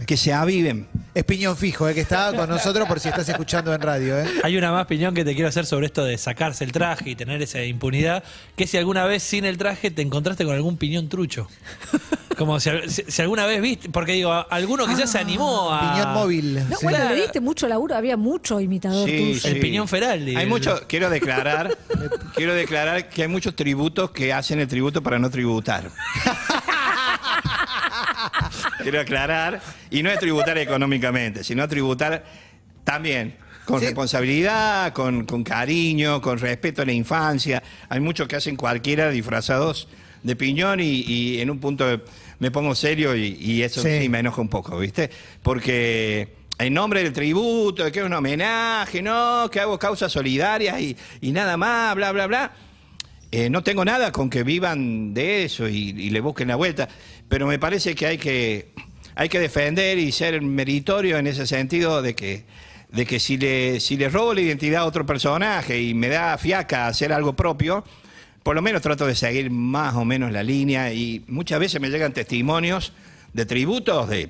Que 0.07 0.17
se 0.17 0.33
aviven. 0.33 0.89
Es 1.15 1.23
piñón 1.25 1.57
fijo, 1.57 1.89
eh, 1.89 1.95
que 1.95 2.01
está 2.01 2.33
con 2.35 2.49
nosotros 2.49 2.89
por 2.89 2.99
si 2.99 3.09
estás 3.09 3.29
escuchando 3.29 3.73
en 3.73 3.81
radio. 3.81 4.19
Eh. 4.19 4.27
Hay 4.43 4.57
una 4.57 4.73
más 4.73 4.85
opinión 4.85 5.15
que 5.15 5.25
te 5.25 5.35
quiero 5.35 5.49
hacer 5.49 5.65
sobre 5.67 5.87
esto 5.87 6.03
de 6.05 6.19
sacarse 6.19 6.65
el 6.65 6.73
traje 6.73 7.11
y 7.11 7.15
tener 7.17 7.41
esa 7.43 7.63
impunidad, 7.63 8.25
que 8.57 8.67
si 8.67 8.79
alguna 8.79 9.05
vez 9.05 9.23
sin 9.23 9.45
el 9.45 9.59
traje 9.59 9.91
te 9.91 10.03
encontraste 10.03 10.45
con 10.45 10.55
algún 10.55 10.77
piñón 10.77 11.09
trucho. 11.09 11.47
Como 12.37 12.59
si, 12.59 12.71
si- 12.89 13.05
si 13.07 13.23
alguna 13.23 13.45
vez 13.47 13.61
viste, 13.61 13.91
porque 13.91 14.13
digo, 14.13 14.33
alguno 14.51 14.87
quizás 14.87 15.11
se 15.11 15.19
animó 15.19 15.71
a... 15.71 15.93
Piñón 15.95 16.15
móvil. 16.15 16.55
No, 16.69 16.77
sí. 16.79 16.85
bueno, 16.85 17.09
le 17.11 17.15
diste 17.15 17.41
mucho 17.41 17.69
laburo, 17.69 17.95
había 17.95 18.17
mucho 18.17 18.59
imitador 18.59 19.09
Sí, 19.09 19.35
tuyo. 19.41 19.55
El 19.55 19.61
piñón 19.61 19.87
feral, 19.87 20.25
digo. 20.25 20.41
Hay 20.41 20.47
mucho, 20.47 20.81
quiero 20.89 21.11
declarar, 21.11 21.77
quiero 22.35 22.55
declarar 22.55 23.09
que 23.11 23.23
hay 23.23 23.29
muchos 23.29 23.55
tributos 23.55 24.11
que 24.11 24.33
hacen 24.33 24.59
el 24.59 24.67
tributo 24.67 25.03
para 25.03 25.19
no 25.19 25.31
tributar. 25.31 25.85
quiero 28.81 29.01
aclarar, 29.01 29.61
y 29.91 30.03
no 30.03 30.11
es 30.11 30.19
tributar 30.19 30.57
económicamente, 30.59 31.45
sino 31.45 31.67
tributar 31.69 32.25
también 32.85 33.35
con 33.65 33.79
Sí. 33.81 33.87
responsabilidad, 33.87 34.93
con, 34.93 35.25
con 35.25 35.45
cariño, 35.45 36.21
con 36.21 36.39
respeto 36.39 36.83
a 36.83 36.85
la 36.85 36.93
infancia. 36.93 37.63
Hay 37.89 38.01
muchos 38.01 38.27
que 38.29 38.37
hacen 38.37 38.57
cualquiera 38.57 39.11
disfrazados 39.11 39.89
de 40.23 40.35
piñón 40.37 40.81
y, 40.81 41.03
y 41.07 41.41
en 41.41 41.51
un 41.51 41.59
punto 41.61 41.85
me 42.39 42.51
pongo 42.51 42.75
serio 42.75 43.15
y, 43.17 43.37
y 43.41 43.63
eso 43.63 43.83
Sí. 43.83 44.01
sí 44.03 44.09
me 44.09 44.19
enoja 44.19 44.41
un 44.41 44.49
poco, 44.49 44.79
¿viste? 44.79 45.11
Porque 45.43 46.29
en 46.59 46.75
nombre 46.75 47.03
del 47.03 47.13
tributo, 47.13 47.85
de 47.85 47.93
que 47.93 48.01
es 48.01 48.05
un 48.05 48.13
homenaje, 48.13 49.01
no, 49.03 49.49
que 49.51 49.61
hago 49.61 49.79
causas 49.79 50.11
solidarias 50.11 50.81
y, 50.81 50.97
y 51.21 51.33
nada 51.33 51.57
más, 51.57 51.95
bla, 51.95 52.11
bla, 52.13 52.27
bla. 52.27 52.53
Eh, 53.31 53.49
no 53.49 53.63
tengo 53.63 53.85
nada 53.85 54.13
con 54.13 54.29
que 54.29 54.43
vivan 54.43 55.15
de 55.15 55.45
eso 55.45 55.67
y, 55.69 55.91
y 55.91 56.11
le 56.11 56.21
busquen 56.21 56.49
la 56.49 56.57
vuelta, 56.57 56.89
pero 57.33 57.47
me 57.47 57.59
parece 57.59 57.95
que 57.95 58.05
hay 58.05 58.19
que, 58.19 58.75
hay 59.15 59.31
que 59.31 59.41
defender 59.41 59.97
y 59.97 60.13
ser 60.13 60.43
meritorio 60.43 61.17
en 61.17 61.27
ese 61.27 61.47
sentido 61.47 62.03
de 62.03 62.15
que, 62.15 62.45
de 62.91 63.07
que 63.07 63.19
si, 63.19 63.39
le, 63.39 63.81
si 63.81 63.97
le 63.97 64.11
robo 64.11 64.35
la 64.35 64.43
identidad 64.43 64.83
a 64.83 64.85
otro 64.85 65.07
personaje 65.07 65.81
y 65.81 65.95
me 65.95 66.09
da 66.09 66.37
fiaca 66.37 66.89
hacer 66.89 67.11
algo 67.11 67.33
propio, 67.33 67.85
por 68.43 68.55
lo 68.55 68.61
menos 68.61 68.83
trato 68.83 69.07
de 69.07 69.15
seguir 69.15 69.51
más 69.51 69.95
o 69.95 70.05
menos 70.05 70.31
la 70.31 70.43
línea 70.43 70.93
y 70.93 71.25
muchas 71.27 71.59
veces 71.59 71.81
me 71.81 71.89
llegan 71.89 72.13
testimonios 72.13 72.93
de 73.33 73.47
tributos 73.47 74.11
de 74.11 74.29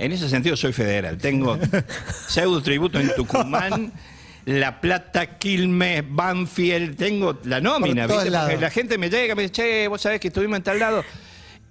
En 0.00 0.10
ese 0.10 0.28
sentido 0.28 0.56
soy 0.56 0.72
federal. 0.72 1.18
Tengo 1.18 1.56
pseudo 2.26 2.60
tributo 2.64 2.98
en 2.98 3.14
Tucumán, 3.14 3.92
La 4.44 4.80
Plata, 4.80 5.38
Quilmes, 5.38 6.02
Banfield. 6.08 6.96
Tengo 6.96 7.38
la 7.44 7.60
nómina, 7.60 8.06
¿viste? 8.06 8.30
Porque 8.30 8.56
la 8.58 8.70
gente 8.70 8.98
me 8.98 9.08
llega 9.08 9.32
y 9.32 9.36
me 9.36 9.42
dice, 9.42 9.52
che, 9.52 9.88
vos 9.88 10.00
sabés 10.00 10.20
que 10.20 10.28
estuvimos 10.28 10.56
en 10.56 10.62
tal 10.62 10.78
lado. 10.78 11.04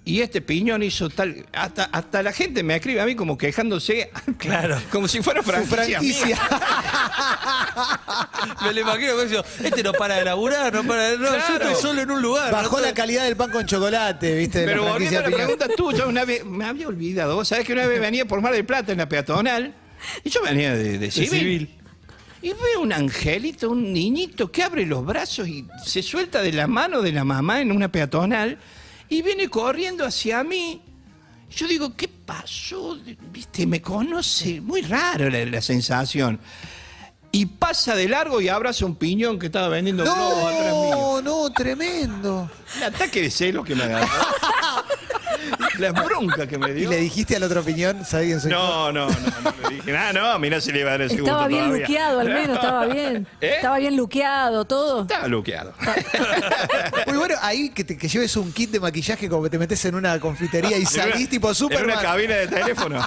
Y 0.04 0.20
este 0.20 0.40
piñón 0.40 0.82
hizo 0.82 1.08
tal. 1.10 1.46
Hasta, 1.52 1.84
hasta 1.84 2.24
la 2.24 2.32
gente 2.32 2.64
me 2.64 2.74
escribe 2.74 3.00
a 3.00 3.06
mí 3.06 3.14
como 3.14 3.38
quejándose. 3.38 4.10
Claro. 4.38 4.80
Como 4.90 5.06
si 5.06 5.22
fuera 5.22 5.42
franquicia. 5.42 6.00
franquicia. 6.00 6.36
Me 8.62 8.72
lo 8.72 8.80
imagino 8.80 9.12
que 9.16 9.68
este 9.68 9.82
no 9.84 9.92
para 9.92 10.16
de 10.16 10.24
laburar, 10.24 10.72
no 10.72 10.82
para 10.84 11.10
de... 11.10 11.18
No, 11.18 11.26
yo 11.26 11.56
estoy 11.56 11.74
solo 11.80 12.00
en 12.00 12.10
un 12.10 12.20
lugar. 12.20 12.50
Bajó 12.50 12.78
no 12.78 12.86
la 12.86 12.94
calidad 12.94 13.24
del 13.24 13.36
pan 13.36 13.50
con 13.50 13.66
chocolate, 13.66 14.34
¿viste? 14.34 14.64
Pero 14.64 14.84
volviendo 14.84 15.20
a 15.20 15.22
la 15.22 15.36
pregunta 15.36 15.68
tuya, 15.68 16.06
una 16.06 16.24
vez 16.24 16.44
me 16.44 16.64
había 16.64 16.88
olvidado. 16.88 17.36
Vos 17.36 17.46
sabés 17.46 17.64
que 17.64 17.72
una 17.72 17.86
vez 17.86 18.00
venía 18.00 18.24
por 18.24 18.40
Mar 18.40 18.52
del 18.52 18.64
Plata 18.64 18.90
en 18.90 18.98
la 18.98 19.08
peatonal 19.08 19.72
y 20.24 20.30
yo 20.30 20.42
venía 20.42 20.74
de, 20.74 20.98
de 20.98 20.98
de 20.98 21.10
civil. 21.10 21.78
Y 22.42 22.48
veo 22.48 22.82
un 22.82 22.92
angelito, 22.92 23.70
un 23.70 23.92
niñito 23.92 24.50
que 24.50 24.64
abre 24.64 24.84
los 24.84 25.06
brazos 25.06 25.46
y 25.46 25.64
se 25.84 26.02
suelta 26.02 26.42
de 26.42 26.52
la 26.52 26.66
mano 26.66 27.00
de 27.00 27.12
la 27.12 27.24
mamá 27.24 27.60
en 27.60 27.70
una 27.70 27.90
peatonal 27.90 28.58
y 29.08 29.22
viene 29.22 29.48
corriendo 29.48 30.04
hacia 30.04 30.42
mí. 30.42 30.82
Yo 31.54 31.68
digo, 31.68 31.94
¿qué 31.94 32.08
pasó? 32.08 32.98
¿Viste? 33.30 33.66
Me 33.66 33.80
conoce. 33.80 34.60
Muy 34.60 34.82
raro 34.82 35.30
la, 35.30 35.44
la 35.44 35.60
sensación. 35.60 36.40
Y 37.30 37.46
pasa 37.46 37.94
de 37.94 38.08
largo 38.08 38.40
y 38.40 38.48
abraza 38.48 38.84
un 38.84 38.96
piñón 38.96 39.38
que 39.38 39.46
estaba 39.46 39.68
vendiendo 39.68 40.02
globos 40.02 40.52
atrás 40.52 40.74
mío. 40.74 40.90
No, 40.90 41.22
no, 41.22 41.52
tremendo. 41.52 42.50
El 42.76 42.82
ataque 42.82 43.22
de 43.22 43.30
celos 43.30 43.64
que 43.64 43.74
me 43.74 43.84
agarró. 43.84 44.06
la 45.78 45.92
bronca 45.92 46.46
que 46.46 46.58
me 46.58 46.70
¿Y 46.70 46.74
dio. 46.74 46.90
le 46.90 46.96
dijiste 46.98 47.36
al 47.36 47.42
otro 47.44 47.62
piñón, 47.62 48.04
¿sabes 48.04 48.26
quién 48.26 48.40
soy? 48.40 48.50
yo? 48.50 48.56
No, 48.58 48.92
no, 48.92 49.06
no, 49.08 49.14
no 49.42 49.68
le 49.70 49.76
dije. 49.76 49.96
Ah, 49.96 50.12
no, 50.12 50.38
mira 50.38 50.60
si 50.60 50.72
le 50.72 50.80
iba 50.80 50.88
a 50.90 50.92
dar 50.92 51.02
el 51.02 51.08
segundo 51.10 51.30
Estaba 51.30 51.48
bien 51.48 51.64
todavía. 51.64 51.86
luqueado, 51.86 52.20
al 52.20 52.28
menos, 52.28 52.56
estaba 52.56 52.86
bien. 52.92 53.26
¿Eh? 53.40 53.52
Estaba 53.56 53.78
bien 53.78 53.96
luqueado, 53.96 54.64
todo. 54.64 55.02
Estaba 55.02 55.28
luqueado. 55.28 55.72
Muy 57.06 57.16
bueno, 57.16 57.34
ahí 57.42 57.70
que, 57.70 57.84
te- 57.84 57.96
que 57.96 58.08
lleves 58.08 58.36
un 58.36 58.52
kit 58.52 58.70
de 58.70 58.80
maquillaje 58.80 59.28
como 59.28 59.42
que 59.44 59.50
te 59.50 59.58
metes 59.58 59.84
en 59.84 59.94
una 59.94 60.18
confitería 60.20 60.76
y 60.78 60.84
salís 60.86 61.28
tipo 61.28 61.50
En 61.70 61.84
una 61.84 62.00
cabina 62.00 62.34
de 62.36 62.48
teléfono. 62.48 63.06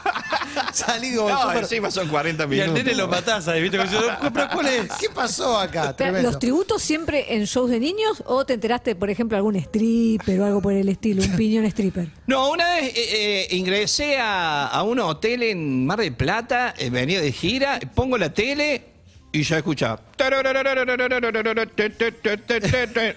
Salís 0.73 1.15
como 1.17 1.29
No, 1.29 1.37
Superman. 1.41 1.63
encima 1.63 1.91
son 1.91 2.07
40 2.07 2.43
Y 2.43 2.47
minutos. 2.47 2.69
al 2.69 2.73
nene 2.75 2.95
lo 2.95 3.07
matás 3.07 3.47
ahí, 3.47 3.61
¿viste? 3.61 3.77
Como 3.77 3.89
diciendo, 3.89 4.17
"¿Pero 4.33 4.47
¿Cuál 4.53 4.67
es? 4.67 4.91
¿Qué 4.99 5.09
pasó 5.09 5.57
acá? 5.59 5.81
Pero, 5.83 5.93
Tremendo. 5.95 6.29
¿Los 6.29 6.39
tributos 6.39 6.81
siempre 6.81 7.35
en 7.35 7.45
shows 7.45 7.69
de 7.69 7.79
niños 7.79 8.23
o 8.25 8.45
te 8.45 8.53
enteraste, 8.53 8.95
por 8.95 9.09
ejemplo, 9.09 9.37
algún 9.37 9.55
stripper 9.55 10.39
o 10.41 10.45
algo 10.45 10.61
por 10.61 10.73
el 10.73 10.89
estilo, 10.89 11.23
un 11.23 11.31
piñón 11.37 11.65
stripper? 11.65 12.07
No, 12.27 12.49
una 12.51 12.75
vez 12.75 12.93
eh, 12.93 12.93
eh, 12.95 13.47
ingresé 13.51 14.17
a, 14.17 14.67
a 14.67 14.83
un 14.83 14.99
hotel 14.99 15.43
en 15.43 15.85
Mar 15.85 15.99
del 15.99 16.13
Plata, 16.15 16.73
eh, 16.77 16.89
venía 16.89 17.21
de 17.21 17.31
gira, 17.31 17.79
pongo 17.93 18.17
la 18.17 18.33
tele 18.33 18.94
y 19.39 19.43
ya 19.43 19.57
escuchaba. 19.57 19.99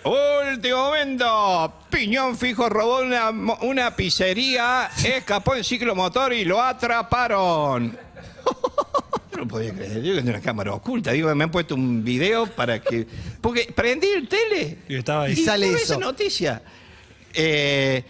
Último 0.05 0.77
momento, 0.77 1.73
Piñón 1.91 2.37
Fijo 2.37 2.69
robó 2.69 3.01
una, 3.01 3.31
una 3.31 3.95
pizzería, 3.95 4.91
escapó 5.05 5.55
en 5.55 5.65
ciclomotor 5.65 6.33
y 6.33 6.45
lo 6.45 6.61
atraparon. 6.61 7.97
Yo 9.31 9.39
no 9.39 9.49
podía 9.49 9.73
creer, 9.73 10.03
yo 10.03 10.15
tenía 10.17 10.33
una 10.33 10.41
cámara 10.41 10.73
oculta, 10.75 11.13
digo, 11.13 11.33
me 11.35 11.45
han 11.45 11.51
puesto 11.51 11.75
un 11.75 12.03
video 12.03 12.47
para 12.47 12.81
que... 12.83 13.07
Porque 13.41 13.73
prendí 13.75 14.09
el 14.09 14.27
tele 14.29 14.79
Y 14.89 14.97
estaba 14.97 15.25
ahí. 15.25 15.33
Y 15.33 15.37
sale 15.45 15.69
eso. 15.69 15.77
esa 15.77 15.97
noticia. 15.99 16.63
Eh, 17.35 18.03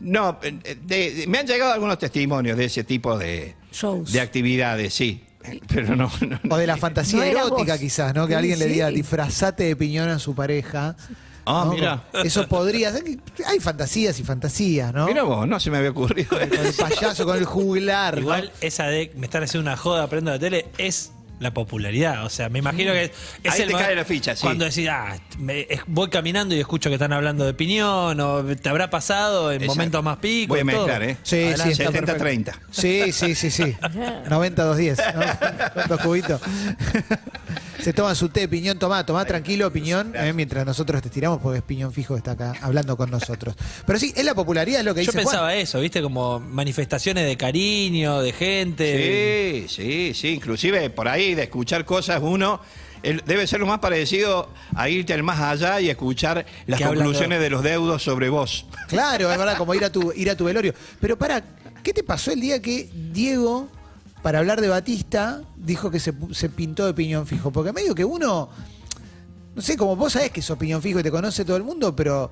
no, 0.00 0.38
de- 0.42 0.74
de- 0.82 1.24
me 1.28 1.38
han 1.38 1.46
llegado 1.46 1.72
algunos 1.72 1.98
testimonios 1.98 2.56
de 2.58 2.64
ese 2.64 2.82
tipo 2.82 3.16
de, 3.16 3.54
Shows. 3.72 4.10
de 4.12 4.20
actividades, 4.20 4.92
sí. 4.94 5.22
Pero 5.68 5.96
no, 5.96 6.10
no, 6.20 6.38
no. 6.42 6.54
O 6.54 6.58
de 6.58 6.66
la 6.66 6.76
fantasía 6.76 7.18
No 7.18 7.24
erótica, 7.24 7.72
vos. 7.74 7.80
quizás, 7.80 8.14
¿no? 8.14 8.26
Que 8.26 8.32
Sí, 8.34 8.38
alguien 8.38 8.58
le 8.58 8.66
diga 8.66 8.88
disfrazate 8.88 9.64
de 9.64 9.76
piñón 9.76 10.08
a 10.08 10.18
su 10.18 10.34
pareja. 10.34 10.96
Ah, 11.46 11.64
¿no? 11.66 11.72
mira. 11.72 12.02
Eso 12.24 12.48
podría 12.48 12.90
Hay 13.46 13.60
fantasías 13.60 14.18
y 14.18 14.24
fantasías, 14.24 14.94
¿no? 14.94 15.06
Mira 15.06 15.22
vos, 15.24 15.46
no 15.46 15.60
se 15.60 15.70
me 15.70 15.76
había 15.76 15.90
ocurrido 15.90 16.30
Con 16.30 16.40
el 16.42 16.72
payaso, 16.72 17.26
con 17.26 17.36
el 17.36 17.44
juglar. 17.44 18.14
¿no? 18.14 18.20
Igual 18.22 18.52
esa 18.62 18.86
de 18.86 19.12
me 19.16 19.26
están 19.26 19.42
haciendo 19.42 19.68
una 19.68 19.76
joda, 19.76 20.06
prendo 20.08 20.30
la 20.30 20.38
tele, 20.38 20.66
es 20.78 21.12
la 21.44 21.54
popularidad. 21.54 22.24
O 22.24 22.28
sea, 22.30 22.48
me 22.48 22.58
imagino 22.58 22.92
que 22.92 23.04
es, 23.04 23.10
es 23.44 23.52
Ahí 23.54 23.62
el 23.62 23.68
te 23.68 23.74
cae 23.74 23.94
la 23.94 24.04
ficha, 24.04 24.34
sí. 24.34 24.42
Cuando 24.42 24.64
decís, 24.64 24.88
ah, 24.90 25.16
me- 25.38 25.60
es- 25.70 25.82
voy 25.86 26.08
caminando 26.10 26.54
y 26.56 26.60
escucho 26.60 26.90
que 26.90 26.94
están 26.94 27.12
hablando 27.12 27.44
de 27.44 27.54
piñón, 27.54 28.18
o 28.20 28.44
te 28.44 28.68
habrá 28.68 28.90
pasado 28.90 29.50
en 29.52 29.56
Exacto. 29.62 29.74
momentos 29.76 30.02
más 30.04 30.16
picos. 30.16 30.48
Voy 30.60 30.60
a 30.68 30.72
todo. 30.76 30.86
mezclar, 30.86 31.02
¿eh? 31.04 31.16
Sí, 31.22 31.52
sí, 31.56 31.70
está 31.70 31.90
70-30. 31.92 32.52
Sí, 32.70 33.12
sí, 33.12 33.34
sí, 33.36 33.50
sí. 33.50 33.76
90-210. 34.28 35.14
¿no? 35.14 35.72
Con 35.74 35.88
dos 35.88 36.00
cubitos. 36.00 36.40
Se 37.84 37.92
toma 37.92 38.14
su 38.14 38.30
té, 38.30 38.48
piñón, 38.48 38.78
tomá, 38.78 39.04
tomá 39.04 39.24
tranquilo, 39.26 39.70
piñón, 39.70 40.14
eh, 40.16 40.32
mientras 40.32 40.64
nosotros 40.64 41.02
te 41.02 41.10
tiramos, 41.10 41.38
porque 41.42 41.58
es 41.58 41.64
piñón 41.64 41.92
fijo 41.92 42.14
que 42.14 42.18
está 42.18 42.30
acá 42.32 42.54
hablando 42.62 42.96
con 42.96 43.10
nosotros. 43.10 43.54
Pero 43.86 43.98
sí, 43.98 44.12
es 44.16 44.24
la 44.24 44.34
popularidad, 44.34 44.80
es 44.80 44.86
lo 44.86 44.94
que 44.94 45.04
Yo 45.04 45.12
dice 45.12 45.22
Juan. 45.22 45.32
pensaba 45.32 45.54
eso, 45.54 45.80
¿viste? 45.80 46.00
Como 46.00 46.40
manifestaciones 46.40 47.26
de 47.26 47.36
cariño, 47.36 48.22
de 48.22 48.32
gente. 48.32 49.66
Sí, 49.68 49.68
sí, 49.68 50.14
sí. 50.14 50.28
Inclusive 50.28 50.88
por 50.88 51.08
ahí 51.08 51.34
de 51.34 51.42
escuchar 51.42 51.84
cosas 51.84 52.20
uno 52.22 52.60
el- 53.02 53.22
debe 53.26 53.46
ser 53.46 53.60
lo 53.60 53.66
más 53.66 53.80
parecido 53.80 54.48
a 54.74 54.88
irte 54.88 55.12
al 55.12 55.22
más 55.22 55.38
allá 55.40 55.78
y 55.78 55.90
escuchar 55.90 56.46
las 56.66 56.80
de- 56.80 56.86
conclusiones 56.86 57.38
de 57.38 57.50
los 57.50 57.62
deudos 57.62 58.02
sobre 58.02 58.30
vos. 58.30 58.64
Claro, 58.88 59.30
es 59.30 59.36
verdad, 59.36 59.58
como 59.58 59.74
ir 59.74 59.84
a 59.84 59.92
tu, 59.92 60.10
ir 60.16 60.30
a 60.30 60.36
tu 60.36 60.44
velorio. 60.46 60.72
Pero 61.00 61.18
para, 61.18 61.44
¿qué 61.82 61.92
te 61.92 62.02
pasó 62.02 62.32
el 62.32 62.40
día 62.40 62.62
que 62.62 62.88
Diego, 63.12 63.68
para 64.24 64.38
hablar 64.38 64.62
de 64.62 64.68
Batista, 64.68 65.42
dijo 65.54 65.90
que 65.90 66.00
se, 66.00 66.14
pintó 66.48 66.86
de 66.86 66.94
piñón 66.94 67.26
fijo? 67.26 67.50
Porque 67.50 67.74
medio 67.74 67.94
que 67.94 68.06
uno, 68.06 68.48
no 69.54 69.60
sé, 69.60 69.76
como 69.76 69.96
vos 69.96 70.14
sabés 70.14 70.30
que 70.30 70.40
sos 70.40 70.56
piñón 70.56 70.80
fijo 70.80 70.98
y 71.00 71.02
te 71.02 71.10
conoce 71.10 71.44
todo 71.44 71.58
el 71.58 71.62
mundo, 71.62 71.94
pero 71.94 72.30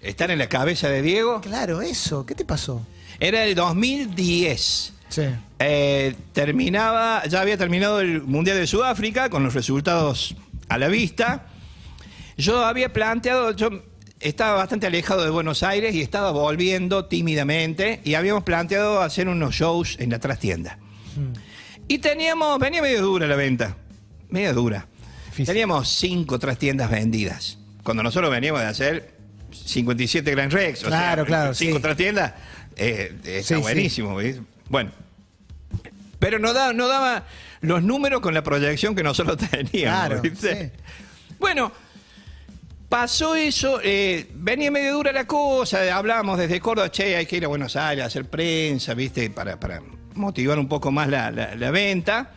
Estar 0.00 0.32
en 0.32 0.40
la 0.40 0.48
cabeza 0.48 0.88
de 0.88 1.00
Diego. 1.00 1.40
claro, 1.40 1.80
eso, 1.80 2.26
¿qué 2.26 2.34
te 2.34 2.44
pasó? 2.44 2.84
Era 3.20 3.44
el 3.44 3.54
2010. 3.54 4.92
Sí. 5.10 5.22
Eh, 5.60 6.16
terminaba, 6.32 7.24
ya 7.28 7.40
había 7.40 7.56
terminado 7.56 8.00
el 8.00 8.22
Mundial 8.22 8.56
de 8.56 8.66
Sudáfrica 8.66 9.30
con 9.30 9.44
los 9.44 9.54
resultados 9.54 10.34
a 10.68 10.76
la 10.76 10.88
vista. 10.88 11.46
Yo 12.36 12.64
había 12.64 12.92
planteado, 12.92 13.52
yo 13.52 13.70
estaba 14.18 14.56
bastante 14.56 14.88
alejado 14.88 15.22
de 15.22 15.30
Buenos 15.30 15.62
Aires 15.62 15.94
y 15.94 16.00
estaba 16.00 16.32
volviendo 16.32 17.04
tímidamente 17.04 18.00
y 18.02 18.14
habíamos 18.14 18.42
planteado 18.42 19.02
hacer 19.02 19.28
unos 19.28 19.54
shows 19.54 19.96
en 20.00 20.10
la 20.10 20.18
trastienda. 20.18 20.80
Y 21.88 21.98
teníamos, 21.98 22.58
venía 22.58 22.80
medio 22.82 23.02
dura 23.02 23.26
la 23.26 23.36
venta, 23.36 23.76
medio 24.30 24.54
dura. 24.54 24.86
Difícil. 25.26 25.46
Teníamos 25.46 25.88
cinco 25.88 26.38
trastiendas 26.38 26.90
vendidas. 26.90 27.58
Cuando 27.82 28.02
nosotros 28.02 28.30
veníamos 28.30 28.60
de 28.60 28.66
hacer 28.66 29.14
57 29.50 30.30
Grand 30.30 30.52
Rex, 30.52 30.84
o 30.84 30.86
Claro, 30.88 31.22
sea, 31.22 31.26
claro, 31.26 31.54
cinco 31.54 31.76
sí. 31.76 31.82
trastiendas, 31.82 32.32
eh, 32.76 33.14
está 33.24 33.42
Sí, 33.48 33.54
sí. 33.56 33.60
buenísimo. 33.60 34.14
¿ves? 34.16 34.38
Bueno, 34.68 34.90
pero 36.18 36.38
no, 36.38 36.52
da, 36.52 36.72
no 36.72 36.86
daba 36.88 37.24
los 37.60 37.82
números 37.82 38.20
con 38.20 38.32
la 38.34 38.42
proyección 38.42 38.94
que 38.94 39.02
nosotros 39.02 39.36
teníamos. 39.50 39.72
Claro, 40.06 40.20
¿viste? 40.22 40.72
sí. 40.74 41.34
Bueno, 41.40 41.72
pasó 42.88 43.34
eso, 43.34 43.80
eh, 43.82 44.28
venía 44.34 44.70
medio 44.70 44.92
dura 44.94 45.12
la 45.12 45.26
cosa, 45.26 45.94
hablábamos 45.96 46.38
desde 46.38 46.60
Córdoba, 46.60 46.90
che, 46.90 47.16
hay 47.16 47.26
que 47.26 47.38
ir 47.38 47.44
a 47.44 47.48
Buenos 47.48 47.74
Aires 47.74 48.04
a 48.04 48.06
hacer 48.06 48.26
prensa, 48.26 48.94
¿viste? 48.94 49.28
Para, 49.30 49.58
para 49.58 49.82
motivar 50.14 50.58
un 50.58 50.68
poco 50.68 50.90
más 50.90 51.08
la, 51.08 51.30
la- 51.30 51.54
la 51.54 51.70
venta. 51.70 52.32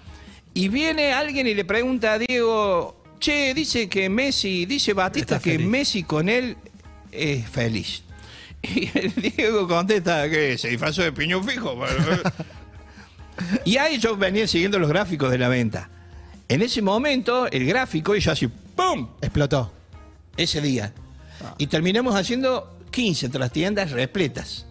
Y 0.53 0.69
viene 0.69 1.11
alguien 1.13 1.47
y 1.47 1.53
le 1.53 1.65
pregunta 1.65 2.13
a 2.13 2.19
Diego, 2.19 3.01
che, 3.19 3.53
dice 3.53 3.89
que 3.89 4.09
Messi, 4.09 4.65
dice 4.65 4.93
Batista 4.93 5.35
Está 5.35 5.43
que 5.43 5.57
feliz. 5.57 5.67
Messi 5.67 6.03
con 6.03 6.29
él 6.29 6.57
es 7.11 7.47
feliz. 7.49 8.01
Y 8.63 8.89
el 8.97 9.13
Diego 9.13 9.67
contesta 9.67 10.27
que 10.27 10.57
se 10.57 10.69
disfrazó 10.69 11.03
de 11.03 11.11
piñón 11.11 11.43
fijo. 11.47 11.77
y 13.65 13.77
ahí 13.77 13.99
yo 13.99 14.15
venía 14.17 14.47
siguiendo 14.47 14.79
los 14.79 14.89
gráficos 14.89 15.29
de 15.29 15.38
la 15.38 15.49
venta. 15.49 15.89
En 16.47 16.61
ese 16.61 16.81
momento, 16.81 17.47
el 17.51 17.65
gráfico, 17.65 18.15
y 18.15 18.19
yo 18.21 18.31
así, 18.31 18.47
¡pum! 18.47 19.07
Explotó. 19.21 19.71
Ese 20.38 20.61
día. 20.61 20.93
Y 21.57 21.67
terminamos 21.67 22.15
haciendo 22.15 22.77
15 22.91 23.29
trastiendas 23.29 23.91
repletas. 23.91 24.65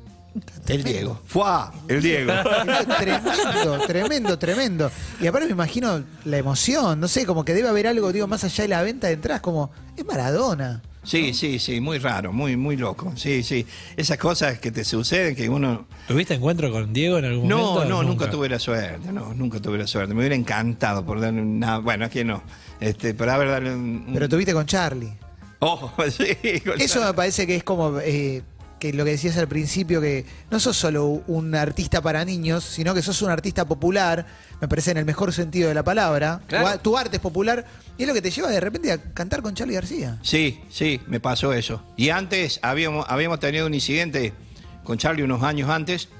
El 0.67 0.83
Diego. 0.83 1.21
¡Fua! 1.27 1.73
El 1.89 2.03
Diego. 2.03 2.33
tremendo, 2.99 3.79
tremendo, 3.87 4.39
tremendo. 4.39 4.91
Y 5.21 5.27
aparte 5.27 5.47
me 5.47 5.53
imagino 5.53 6.03
la 6.25 6.39
emoción, 6.39 6.99
no 7.01 7.09
sé, 7.09 7.25
como 7.27 7.45
que 7.45 7.55
debe 7.55 7.69
haber 7.69 7.87
algo, 7.87 8.13
digo, 8.13 8.27
más 8.27 8.45
allá 8.45 8.63
de 8.63 8.69
la 8.69 8.83
venta 8.83 9.07
de 9.09 9.15
entradas, 9.15 9.41
como, 9.43 9.71
es 9.97 10.05
Maradona. 10.05 10.83
Sí, 11.05 11.35
sí, 11.35 11.59
sí, 11.59 11.81
muy 11.83 11.99
raro, 11.99 12.33
muy, 12.33 12.57
muy 12.57 12.79
loco. 12.79 13.13
Sí, 13.15 13.43
sí. 13.43 13.67
Esas 13.95 14.17
cosas 14.17 14.59
que 14.59 14.71
te 14.73 14.85
suceden 14.85 15.37
que 15.37 15.51
uno. 15.51 15.87
¿Tuviste 16.09 16.33
encuentro 16.35 16.73
con 16.73 16.95
Diego 16.95 17.19
en 17.19 17.27
algún 17.27 17.47
No, 17.47 17.59
momento? 17.75 17.89
no, 17.91 18.03
nunca 18.03 18.31
tuve 18.31 18.49
la 18.49 18.59
suerte. 18.59 19.13
No, 19.13 19.35
nunca 19.35 19.61
tuve 19.61 19.77
la 19.77 19.87
suerte. 19.87 20.15
Me 20.15 20.21
hubiera 20.21 20.35
encantado 20.35 21.05
por 21.05 21.21
darle 21.21 21.43
una. 21.43 21.77
Bueno, 21.79 22.07
aquí 22.07 22.25
no. 22.25 22.43
Este, 22.81 23.13
por 23.13 23.29
haber 23.29 23.51
darle 23.51 23.75
un. 23.75 24.05
un- 24.09 24.15
Pero 24.15 24.31
tuviste 24.31 24.55
con 24.55 24.65
Charlie. 24.65 25.13
Ojo, 25.59 25.93
sí. 26.11 26.61
con 26.61 26.81
Eso 26.81 27.05
me 27.05 27.13
parece 27.13 27.47
que 27.47 27.57
es 27.57 27.65
como 27.65 27.99
eh, 28.01 28.43
que 28.85 28.93
lo 28.93 29.07
que 29.07 29.13
decías 29.13 29.39
al 29.39 29.49
principio, 29.49 29.99
que 30.03 30.27
no 30.51 30.61
sos 30.61 30.77
solo 30.77 31.07
un 31.27 31.55
artista 31.55 32.03
para 32.03 32.23
niños, 32.23 32.65
sino 32.65 32.93
que 32.93 33.01
sos 33.01 33.23
un 33.23 33.31
artista 33.31 33.65
popular, 33.65 34.27
me 34.61 34.69
parece 34.69 34.91
en 34.91 34.99
el 34.99 35.07
mejor 35.07 35.33
sentido 35.33 35.69
de 35.69 35.75
la 35.75 35.83
palabra. 35.83 36.43
Claro. 36.47 36.79
Tu 36.81 36.95
arte 36.95 37.17
es 37.17 37.23
popular 37.23 37.65
y 37.97 38.03
es 38.03 38.09
lo 38.09 38.13
que 38.13 38.21
te 38.21 38.31
lleva 38.31 38.51
de 38.51 38.61
repente 38.61 38.93
a 38.93 39.03
cantar 39.15 39.41
con 39.41 39.55
Charlie 39.55 39.73
García. 39.73 40.19
Sí, 40.21 40.61
sí, 40.69 41.01
me 41.07 41.19
pasó 41.19 41.55
eso. 41.55 41.83
Y 41.97 42.11
antes 42.11 42.61
habíamos, 42.61 43.07
habíamos 43.09 43.41
tenido 43.41 43.67
un 43.67 43.73
incidente 43.73 44.35
con 44.83 44.99
Charlie 44.99 45.23
unos 45.23 45.43
años 45.43 45.71
antes, 45.71 46.11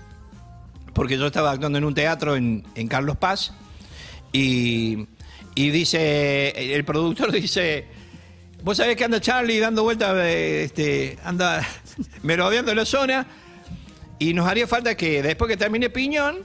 porque 0.95 1.19
yo 1.19 1.27
estaba 1.27 1.51
actuando 1.51 1.77
en 1.77 1.85
un 1.85 1.93
teatro 1.93 2.35
en, 2.35 2.65
en 2.77 2.89
Carlos 2.89 3.19
Paz 3.19 3.53
y, 4.33 5.07
y 5.55 5.69
dice, 5.69 6.75
el 6.75 6.83
productor 6.87 7.31
dice, 7.43 7.89
vos 8.63 8.79
sabés 8.79 8.97
que 8.97 9.05
anda 9.05 9.21
Charlie 9.21 9.61
dando 9.61 9.83
vueltas, 9.83 10.17
este, 10.27 11.19
anda 11.25 11.61
merodeando 12.23 12.75
la 12.75 12.85
zona 12.85 13.27
y 14.19 14.33
nos 14.35 14.49
haría 14.49 14.67
falta 14.67 14.97
que 14.97 15.23
después 15.23 15.49
que 15.49 15.57
termine 15.57 15.91
Piñón, 15.91 16.39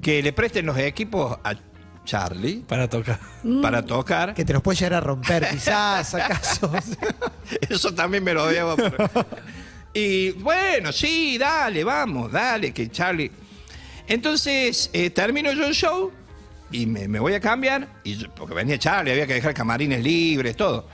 que 0.00 0.22
le 0.22 0.32
presten 0.32 0.66
los 0.66 0.76
equipos 0.78 1.38
a 1.44 1.54
Charlie 2.04 2.64
Para 2.66 2.88
tocar. 2.88 3.20
para 3.62 3.84
tocar. 3.84 4.34
Que 4.34 4.44
te 4.44 4.52
los 4.52 4.60
puede 4.62 4.76
llegar 4.78 4.94
a 4.94 5.00
romper 5.00 5.48
quizás, 5.50 6.14
acaso. 6.16 6.72
Eso 7.68 7.94
también 7.94 8.24
me 8.24 8.34
lo 8.34 8.44
odiaba. 8.44 8.74
pero- 8.76 9.08
Y 9.94 10.30
bueno, 10.32 10.90
sí, 10.90 11.38
dale, 11.38 11.84
vamos, 11.84 12.32
dale, 12.32 12.72
que 12.72 12.90
Charlie. 12.90 13.30
Entonces, 14.08 14.90
eh, 14.92 15.10
termino 15.10 15.52
yo 15.52 15.66
el 15.66 15.74
show 15.74 16.10
y 16.72 16.86
me, 16.86 17.06
me 17.06 17.20
voy 17.20 17.34
a 17.34 17.40
cambiar, 17.40 17.86
y 18.02 18.16
yo- 18.16 18.34
porque 18.34 18.54
venía 18.54 18.78
Charlie, 18.78 19.12
había 19.12 19.26
que 19.28 19.34
dejar 19.34 19.54
camarines 19.54 20.02
libres, 20.02 20.56
todo. 20.56 20.88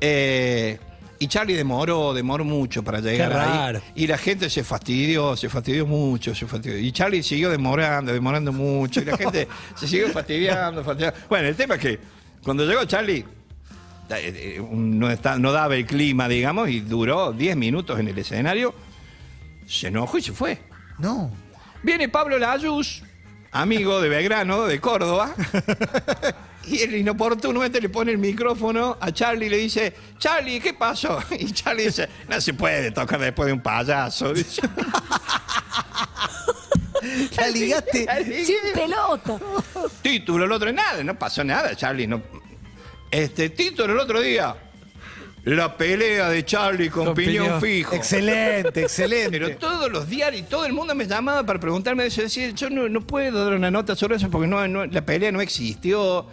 Eh, 0.00 0.80
y 1.22 1.28
Charlie 1.28 1.54
demoró, 1.54 2.12
demoró 2.14 2.44
mucho 2.44 2.82
para 2.82 3.00
llegar 3.00 3.30
Qué 3.32 3.36
ahí. 3.38 3.82
Y 3.94 4.06
la 4.06 4.18
gente 4.18 4.48
se 4.50 4.64
fastidió, 4.64 5.36
se 5.36 5.48
fastidió 5.48 5.86
mucho, 5.86 6.34
se 6.34 6.46
fastidió. 6.46 6.78
Y 6.78 6.90
Charlie 6.92 7.22
siguió 7.22 7.50
demorando, 7.50 8.12
demorando 8.12 8.52
mucho. 8.52 9.00
Y 9.00 9.04
la 9.04 9.16
gente 9.16 9.48
se 9.76 9.86
siguió 9.88 10.08
fastidiando, 10.10 10.82
fastidiando. 10.84 11.18
Bueno, 11.28 11.48
el 11.48 11.56
tema 11.56 11.74
es 11.76 11.80
que 11.80 11.98
cuando 12.42 12.64
llegó 12.66 12.84
Charlie, 12.84 13.24
eh, 14.10 14.56
eh, 14.58 14.66
no, 14.70 15.10
está- 15.10 15.38
no 15.38 15.52
daba 15.52 15.74
el 15.76 15.86
clima, 15.86 16.28
digamos, 16.28 16.68
y 16.68 16.80
duró 16.80 17.32
10 17.32 17.56
minutos 17.56 17.98
en 17.98 18.08
el 18.08 18.18
escenario. 18.18 18.74
Se 19.66 19.88
enojó 19.88 20.18
y 20.18 20.22
se 20.22 20.32
fue. 20.32 20.58
No. 20.98 21.30
Viene 21.82 22.08
Pablo 22.08 22.38
Layuz, 22.38 23.02
amigo 23.52 24.00
de 24.00 24.08
Belgrano, 24.08 24.64
de 24.66 24.80
Córdoba, 24.80 25.34
y 26.66 26.80
él 26.80 26.94
inoportunamente 26.96 27.80
le 27.80 27.88
pone 27.88 28.12
el 28.12 28.18
micrófono 28.18 28.96
a 29.00 29.10
Charlie 29.12 29.46
y 29.46 29.48
le 29.50 29.56
dice, 29.58 29.94
Charlie, 30.18 30.60
¿qué 30.60 30.74
pasó? 30.74 31.18
Y 31.38 31.50
Charlie 31.52 31.86
dice, 31.86 32.08
no 32.28 32.40
se 32.40 32.54
puede 32.54 32.90
tocar 32.90 33.18
después 33.20 33.46
de 33.46 33.52
un 33.52 33.60
payaso. 33.60 34.32
La 37.36 37.48
ligaste. 37.48 38.06
Sin 38.44 38.56
pelota. 38.74 39.38
Título 40.02 40.44
el 40.44 40.52
otro, 40.52 40.72
nada, 40.72 41.02
no 41.02 41.18
pasó 41.18 41.42
nada, 41.42 41.74
Charlie. 41.74 42.06
No. 42.06 42.22
Este 43.10 43.50
título 43.50 43.92
el 43.94 43.98
otro 43.98 44.20
día, 44.20 44.54
la 45.44 45.76
pelea 45.76 46.28
de 46.28 46.44
Charlie 46.44 46.88
con, 46.88 47.06
Con 47.06 47.14
piñón, 47.14 47.44
piñón. 47.46 47.60
fijo. 47.60 47.94
Excelente, 47.94 48.82
excelente. 48.82 49.30
Pero 49.38 49.56
todos 49.58 49.90
los 49.90 50.08
diarios, 50.08 50.48
todo 50.48 50.64
el 50.64 50.72
mundo 50.72 50.94
me 50.94 51.06
llamaba 51.06 51.44
para 51.44 51.58
preguntarme 51.58 52.06
eso. 52.06 52.22
Decía, 52.22 52.50
yo 52.50 52.70
no, 52.70 52.88
no 52.88 53.00
puedo 53.00 53.44
dar 53.44 53.54
una 53.54 53.70
nota 53.70 53.96
sobre 53.96 54.16
eso 54.16 54.30
porque 54.30 54.46
no, 54.46 54.66
no- 54.68 54.86
la 54.86 55.04
pelea 55.04 55.32
no 55.32 55.40
existió. 55.40 56.26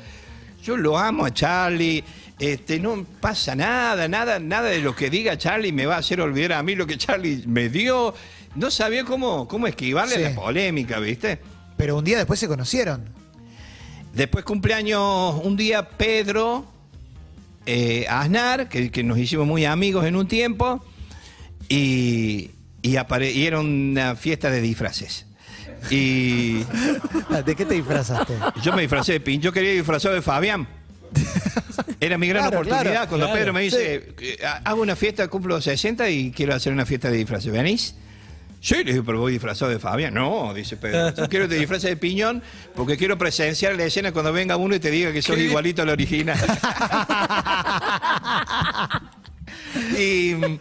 Yo 0.64 0.78
lo 0.78 0.98
amo 0.98 1.26
a 1.26 1.34
Charlie. 1.34 2.04
Este, 2.40 2.80
no 2.80 3.06
pasa 3.20 3.54
nada, 3.56 4.08
nada, 4.08 4.40
nada 4.40 4.70
de 4.70 4.80
lo 4.80 4.96
que 4.96 5.10
diga 5.10 5.38
Charlie 5.38 5.74
me 5.74 5.86
va 5.86 5.96
a 5.96 6.00
hacer 6.00 6.22
olvidar 6.22 6.54
a 6.54 6.64
mí 6.64 6.74
lo 6.76 6.88
que 6.88 6.98
Charlie 6.98 7.44
me 7.46 7.68
dio. 7.70 8.14
No 8.56 8.72
sabía 8.72 9.04
cómo, 9.04 9.48
cómo 9.48 9.68
esquivarle 9.68 10.16
Sí. 10.16 10.22
la 10.22 10.36
polémica, 10.36 11.00
¿viste? 11.00 11.40
Pero 11.76 11.98
un 11.98 12.06
día 12.06 12.18
después 12.18 12.40
se 12.40 12.48
conocieron. 12.48 13.04
Después 14.14 14.44
cumpleaños 14.46 15.36
un 15.44 15.56
día 15.58 15.88
Pedro 15.90 16.66
eh, 17.66 18.06
Aznar, 18.10 18.70
que, 18.70 18.90
que 18.90 19.04
nos 19.04 19.18
hicimos 19.18 19.46
muy 19.46 19.66
amigos 19.66 20.06
en 20.06 20.16
un 20.16 20.28
tiempo, 20.28 20.84
y, 21.68 22.50
y, 22.82 22.96
y 22.98 23.46
era 23.46 23.60
una 23.60 24.16
fiesta 24.16 24.50
de 24.50 24.62
disfraces. 24.62 25.26
Y 25.90 26.60
¿De 27.46 27.56
qué 27.56 27.66
te 27.66 27.74
disfrazaste? 27.76 28.34
yo 28.62 28.74
me 28.74 28.82
disfracé 28.82 29.14
de 29.14 29.20
Pin, 29.20 29.42
yo 29.42 29.52
quería 29.52 29.72
disfrazar 29.72 30.14
de 30.14 30.22
Fabián. 30.22 30.68
Era 32.00 32.18
mi 32.18 32.28
gran 32.28 32.44
Claro, 32.44 32.58
oportunidad 32.58 32.92
claro, 32.92 33.08
cuando 33.10 33.26
claro, 33.28 33.40
Pedro 33.40 33.54
me 33.54 33.62
dice, 33.62 34.14
eh, 34.22 34.38
hago 34.64 34.82
una 34.82 34.96
fiesta, 34.96 35.28
cumplo 35.28 35.60
60 35.60 36.10
y 36.10 36.32
quiero 36.32 36.54
hacer 36.54 36.72
una 36.72 36.86
fiesta 36.86 37.10
de 37.10 37.18
disfraces. 37.18 37.52
¿Venís? 37.52 37.96
Sí, 38.62 38.84
le 38.84 38.92
digo, 38.92 39.06
pero 39.06 39.20
voy 39.22 39.32
disfrazado 39.32 39.72
de 39.72 39.80
Fabián. 39.80 40.14
No, 40.14 40.54
dice 40.54 40.76
Pedro. 40.78 41.16
Yo 41.16 41.30
quiero 41.30 41.46
que 41.48 41.56
te 41.56 41.60
disfraces 41.60 41.90
de 41.90 41.98
piñón 41.98 42.44
porque 42.76 42.98
quiero 42.98 43.18
presenciar 43.18 43.76
la 43.76 43.86
escena 43.86 44.12
cuando 44.12 44.34
venga 44.34 44.58
uno 44.58 44.76
y 44.76 44.80
te 44.80 44.92
diga 44.92 45.12
que 45.14 45.22
sos 45.22 45.38
igualito 45.38 45.82
al 45.82 45.90
original. 45.90 46.38
y 49.98 50.36
mm, 50.36 50.60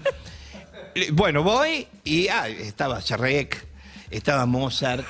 bueno, 1.12 1.42
voy 1.42 1.86
y 2.04 2.28
ah, 2.28 2.48
estaba 2.48 3.00
Shrek, 3.00 3.66
estaba 4.10 4.46
Mozart, 4.46 5.04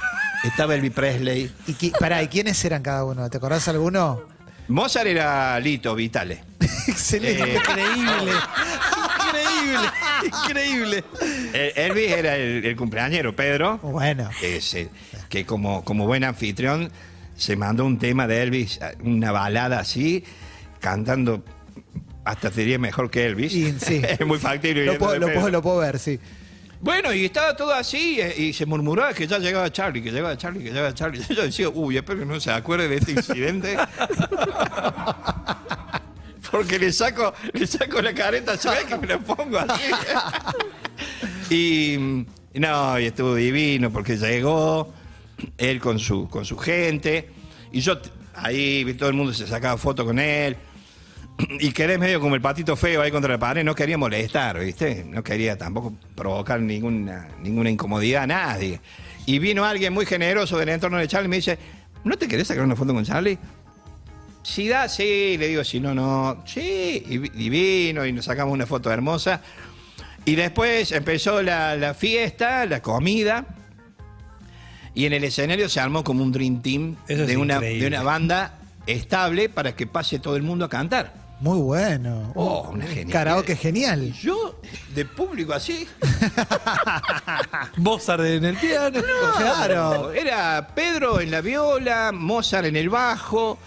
estaba 0.45 0.75
Elvis 0.75 0.93
Presley. 0.93 1.51
¿Y, 1.67 1.73
qui- 1.75 1.99
pará, 1.99 2.23
¿y 2.23 2.29
quiénes 2.29 2.63
eran 2.65 2.83
cada 2.83 3.05
uno? 3.05 3.29
¿Te 3.31 3.37
acordás 3.39 3.67
alguno? 3.69 4.23
Mozart 4.69 5.07
era 5.07 5.59
Lito 5.61 5.95
Vitale. 5.95 6.43
Excelente. 6.89 7.55
Eh, 7.55 7.57
Increíble. 7.57 8.33
increíble. 9.27 9.89
Increíble. 10.45 11.05
Eh, 11.55 11.73
Elvis 11.77 12.11
era 12.13 12.37
el, 12.37 12.65
el 12.65 12.77
cumpleañero, 12.77 13.35
Pedro. 13.35 13.79
Bueno. 13.83 14.29
que, 14.41 14.61
se- 14.61 14.91
que 15.29 15.45
como, 15.47 15.85
como 15.85 16.07
buen 16.07 16.25
anfitrión 16.25 16.91
se 17.37 17.57
mandó 17.57 17.85
un 17.85 17.99
tema 17.99 18.27
de 18.27 18.43
Elvis, 18.43 18.81
una 19.05 19.31
balada 19.33 19.79
así, 19.81 20.25
cantando, 20.81 21.45
hasta 22.25 22.51
te 22.51 22.61
diría 22.63 22.79
mejor 22.79 23.11
que 23.11 23.27
Elvis. 23.27 23.55
Y, 23.55 23.73
sí. 23.79 24.03
es 24.09 24.27
muy 24.27 24.39
factible. 24.39 24.85
Lo 24.85 24.93
viendo 24.93 24.99
puedo, 24.99 25.13
de 25.15 25.21
lo 25.21 25.27
Pedro. 25.29 25.41
puedo- 25.41 25.51
lo 25.53 25.63
puedo 25.63 25.79
ver, 25.79 25.99
sí. 25.99 26.19
Bueno, 26.81 27.13
y 27.13 27.25
estaba 27.25 27.57
todo 27.57 27.75
así, 27.75 28.21
eh, 28.21 28.35
y 28.37 28.53
se 28.53 28.65
murmuraba 28.65 29.13
que 29.13 29.27
ya 29.27 29.39
llegaba 29.39 29.73
Charlie, 29.73 30.01
que 30.01 30.13
llegaba 30.13 30.37
Charlie, 30.37 30.63
que 30.63 30.71
llegaba 30.71 30.95
Charlie. 30.95 31.21
Yo 31.35 31.43
decía, 31.43 31.69
uy, 31.69 31.97
espero 31.97 32.21
que 32.21 32.27
no 32.27 32.39
se 32.39 32.53
acuerde 32.53 32.89
de 32.89 32.97
este 32.97 33.13
incidente. 33.13 33.77
Porque 36.51 36.79
le 36.79 36.93
saco, 36.93 37.35
le 37.53 37.67
saco 37.67 38.01
la 38.01 38.15
careta, 38.15 38.57
se 38.57 38.71
ve 38.71 38.87
que 38.89 38.97
me 38.97 39.07
la 39.07 39.19
pongo 39.19 39.59
así. 39.59 39.83
y 41.55 42.25
no, 42.55 42.99
y 42.99 43.05
estuvo 43.05 43.35
divino 43.35 43.91
porque 43.91 44.17
llegó 44.17 44.95
él 45.59 45.79
con 45.79 45.99
su, 45.99 46.27
con 46.29 46.47
su 46.47 46.57
gente, 46.57 47.29
y 47.71 47.81
yo 47.81 47.99
ahí, 48.35 48.83
vi, 48.85 48.95
todo 48.95 49.11
el 49.11 49.15
mundo 49.15 49.35
se 49.35 49.47
sacaba 49.47 49.77
foto 49.77 50.07
con 50.07 50.19
él. 50.19 50.57
Y 51.61 51.73
quedé 51.73 51.99
medio 51.99 52.21
como 52.21 52.35
el 52.35 52.41
patito 52.41 52.77
feo 52.77 53.01
ahí 53.03 53.11
contra 53.11 53.33
la 53.33 53.39
pared, 53.39 53.65
no 53.65 53.75
quería 53.75 53.97
molestar, 53.97 54.59
¿viste? 54.59 55.05
No 55.09 55.23
quería 55.23 55.57
tampoco 55.57 55.95
provocar 56.15 56.61
ninguna, 56.61 57.29
ninguna 57.43 57.71
incomodidad 57.71 58.25
a 58.25 58.27
nadie. 58.27 58.81
Y 59.27 59.39
vino 59.39 59.65
alguien 59.65 59.93
muy 59.93 60.05
generoso 60.07 60.59
del 60.59 60.71
entorno 60.71 60.99
de 60.99 61.07
Charlie 61.07 61.27
y 61.27 61.31
me 61.31 61.37
dice, 61.37 61.59
¿no 62.05 62.17
te 62.17 62.27
querés 62.29 62.49
sacar 62.49 62.65
una 62.65 62.75
foto 62.77 62.93
con 62.95 63.05
Charlie? 63.05 63.39
Si 64.43 64.67
da, 64.69 64.89
sí, 64.89 65.37
le 65.39 65.49
digo, 65.49 65.63
si 65.65 65.79
no, 65.79 65.95
no. 65.95 66.43
Sí, 66.47 67.05
y, 67.07 67.19
vi- 67.19 67.31
y 67.35 67.51
vino 67.51 68.07
y 68.07 68.13
nos 68.13 68.25
sacamos 68.25 68.53
una 68.55 68.67
foto 68.67 68.91
hermosa. 68.91 69.43
Y 70.25 70.35
después 70.35 70.91
empezó 70.93 71.43
la, 71.43 71.77
la 71.77 71.93
fiesta, 71.95 72.65
la 72.67 72.81
comida. 72.81 73.47
Y 74.95 75.05
en 75.07 75.13
el 75.13 75.25
escenario 75.25 75.69
se 75.69 75.81
armó 75.81 76.03
como 76.03 76.23
un 76.25 76.33
Dream 76.33 76.63
Team 76.63 76.97
de 77.07 77.37
una, 77.37 77.61
de 77.61 77.87
una 77.87 78.03
banda 78.03 78.59
estable 78.87 79.49
para 79.51 79.77
que 79.77 79.87
pase 79.87 80.19
todo 80.19 80.37
el 80.37 80.43
mundo 80.43 80.65
a 80.65 80.69
cantar. 80.71 81.28
Muy 81.41 81.59
bueno. 81.61 82.33
Oh, 82.35 82.69
una 82.73 82.85
genialidad. 82.87 83.13
Karaoke 83.13 83.55
genial. 83.57 84.13
Yo, 84.13 84.59
de 84.95 85.05
público 85.05 85.53
así, 85.53 85.87
Mozart 87.77 88.25
en 88.25 88.45
el 88.45 88.57
piano. 88.57 89.01
Claro. 89.37 90.13
Era 90.13 90.69
Pedro 90.75 91.21
en 91.21 91.31
la 91.31 91.41
viola, 91.41 92.11
Mozart 92.13 92.67
en 92.67 92.77
el 92.77 92.89
bajo, 92.89 93.59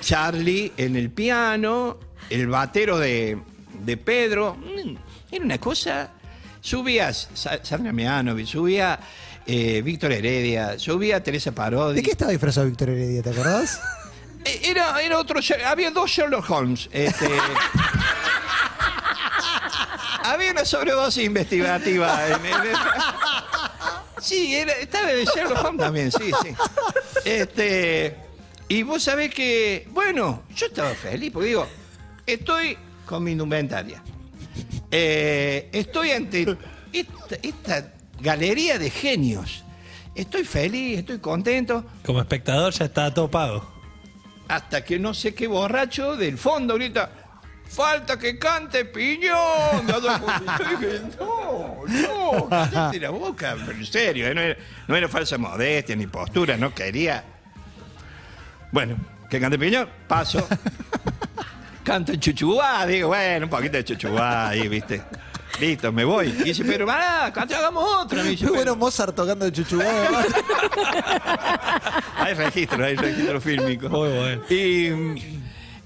Charlie 0.00 0.72
en 0.76 0.96
el 0.96 1.10
piano, 1.10 1.98
el 2.28 2.48
batero 2.48 2.98
de, 2.98 3.38
de 3.84 3.96
Pedro. 3.96 4.56
Mm, 4.56 4.96
Era 5.30 5.44
una 5.44 5.58
cosa. 5.58 6.10
Subías 6.60 7.28
Sa- 7.34 7.58
Sandra 7.64 7.92
Mianovic, 7.92 8.46
subía 8.46 8.98
eh, 9.46 9.82
Víctor 9.82 10.12
Heredia, 10.12 10.78
subía 10.78 11.22
Teresa 11.22 11.52
Parodi. 11.52 11.96
¿De 11.96 12.02
qué 12.02 12.12
estaba 12.12 12.30
disfrazado 12.30 12.66
Víctor 12.66 12.90
Heredia? 12.90 13.22
¿Te 13.22 13.30
acordás? 13.30 13.80
Eh, 14.44 14.60
Era, 14.64 15.00
era 15.00 15.18
otro. 15.18 15.40
Había 15.66 15.90
dos 15.90 16.10
Sherlock 16.10 16.48
Holmes. 16.50 16.88
este. 16.92 17.28
había 20.24 20.50
una 20.52 20.64
sobredosis 20.64 21.24
investigativa. 21.24 22.26
en- 22.28 22.46
en- 22.46 22.62
sí, 24.20 24.54
era, 24.54 24.72
estaba 24.72 25.08
de 25.08 25.24
Sherlock 25.24 25.64
Holmes 25.64 25.80
también, 25.80 26.12
sí, 26.12 26.30
sí. 26.42 26.54
Este. 27.24 28.16
Y 28.68 28.82
vos 28.82 29.02
sabés 29.02 29.34
que. 29.34 29.86
Bueno, 29.90 30.42
yo 30.54 30.66
estaba 30.66 30.94
feliz, 30.94 31.30
porque 31.32 31.48
digo, 31.48 31.66
estoy 32.26 32.76
con 33.06 33.22
mi 33.24 33.32
indumentaria. 33.32 34.02
Eh, 34.90 35.68
estoy 35.72 36.10
ante 36.12 36.56
esta, 36.92 37.36
esta 37.42 37.92
galería 38.20 38.78
de 38.78 38.90
genios. 38.90 39.64
Estoy 40.14 40.44
feliz, 40.44 40.98
estoy 40.98 41.18
contento. 41.18 41.84
Como 42.04 42.20
espectador 42.20 42.72
ya 42.74 42.84
está 42.84 43.12
todo 43.12 43.30
pago. 43.30 43.66
Hasta 44.52 44.84
que 44.84 44.98
no 44.98 45.14
sé 45.14 45.34
qué 45.34 45.46
borracho 45.46 46.14
del 46.14 46.36
fondo 46.36 46.74
ahorita. 46.74 47.10
Falta 47.70 48.18
que 48.18 48.38
cante 48.38 48.84
Piñón. 48.84 49.86
Yo 49.88 49.98
dije, 49.98 51.00
no, 51.18 51.84
no, 51.86 52.48
cállate 52.50 53.00
la 53.00 53.08
boca. 53.08 53.56
Pero 53.58 53.78
en 53.78 53.86
serio, 53.86 54.28
¿eh? 54.28 54.34
no, 54.34 54.42
era, 54.42 54.60
no 54.88 54.94
era 54.94 55.08
falsa 55.08 55.38
modestia 55.38 55.96
ni 55.96 56.06
postura, 56.06 56.58
no 56.58 56.74
quería. 56.74 57.24
Bueno, 58.70 58.96
que 59.30 59.40
cante 59.40 59.58
Piñón, 59.58 59.88
paso. 60.06 60.46
Canta 61.82 62.16
Chuchubá, 62.16 62.86
digo, 62.86 63.08
bueno, 63.08 63.46
un 63.46 63.50
poquito 63.50 63.76
de 63.78 63.84
Chuchubá 63.84 64.50
ahí, 64.50 64.68
¿viste? 64.68 65.02
Listo, 65.62 65.92
me 65.92 66.04
voy. 66.04 66.26
Y 66.40 66.44
dice, 66.44 66.64
pero 66.64 66.86
pará, 66.86 67.32
cante, 67.32 67.54
hagamos 67.54 67.84
otra. 68.02 68.24
Me 68.24 68.30
dice, 68.30 68.46
Muy 68.46 68.56
bueno 68.56 68.74
Mozart 68.74 69.14
tocando 69.14 69.46
el 69.46 69.52
chuchubá. 69.52 69.84
hay 72.16 72.34
registro, 72.34 72.84
hay 72.84 72.96
registro 72.96 73.40
fílmico. 73.40 73.88
Muy 73.88 74.08
bueno. 74.10 74.42
Y, 74.50 74.88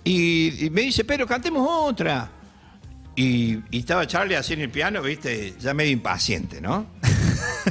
y- 0.05 0.67
y 0.67 0.71
me 0.71 0.81
dice, 0.81 1.05
pero 1.05 1.27
cantemos 1.27 1.67
otra. 1.69 2.31
Y, 3.15 3.59
y 3.71 3.81
estaba 3.81 4.07
Charlie 4.07 4.37
así 4.37 4.55
en 4.55 4.63
el 4.63 4.71
piano, 4.71 5.03
viste, 5.03 5.55
ya 5.59 5.75
medio 5.75 5.93
impaciente, 5.93 6.61
¿no? 6.61 6.87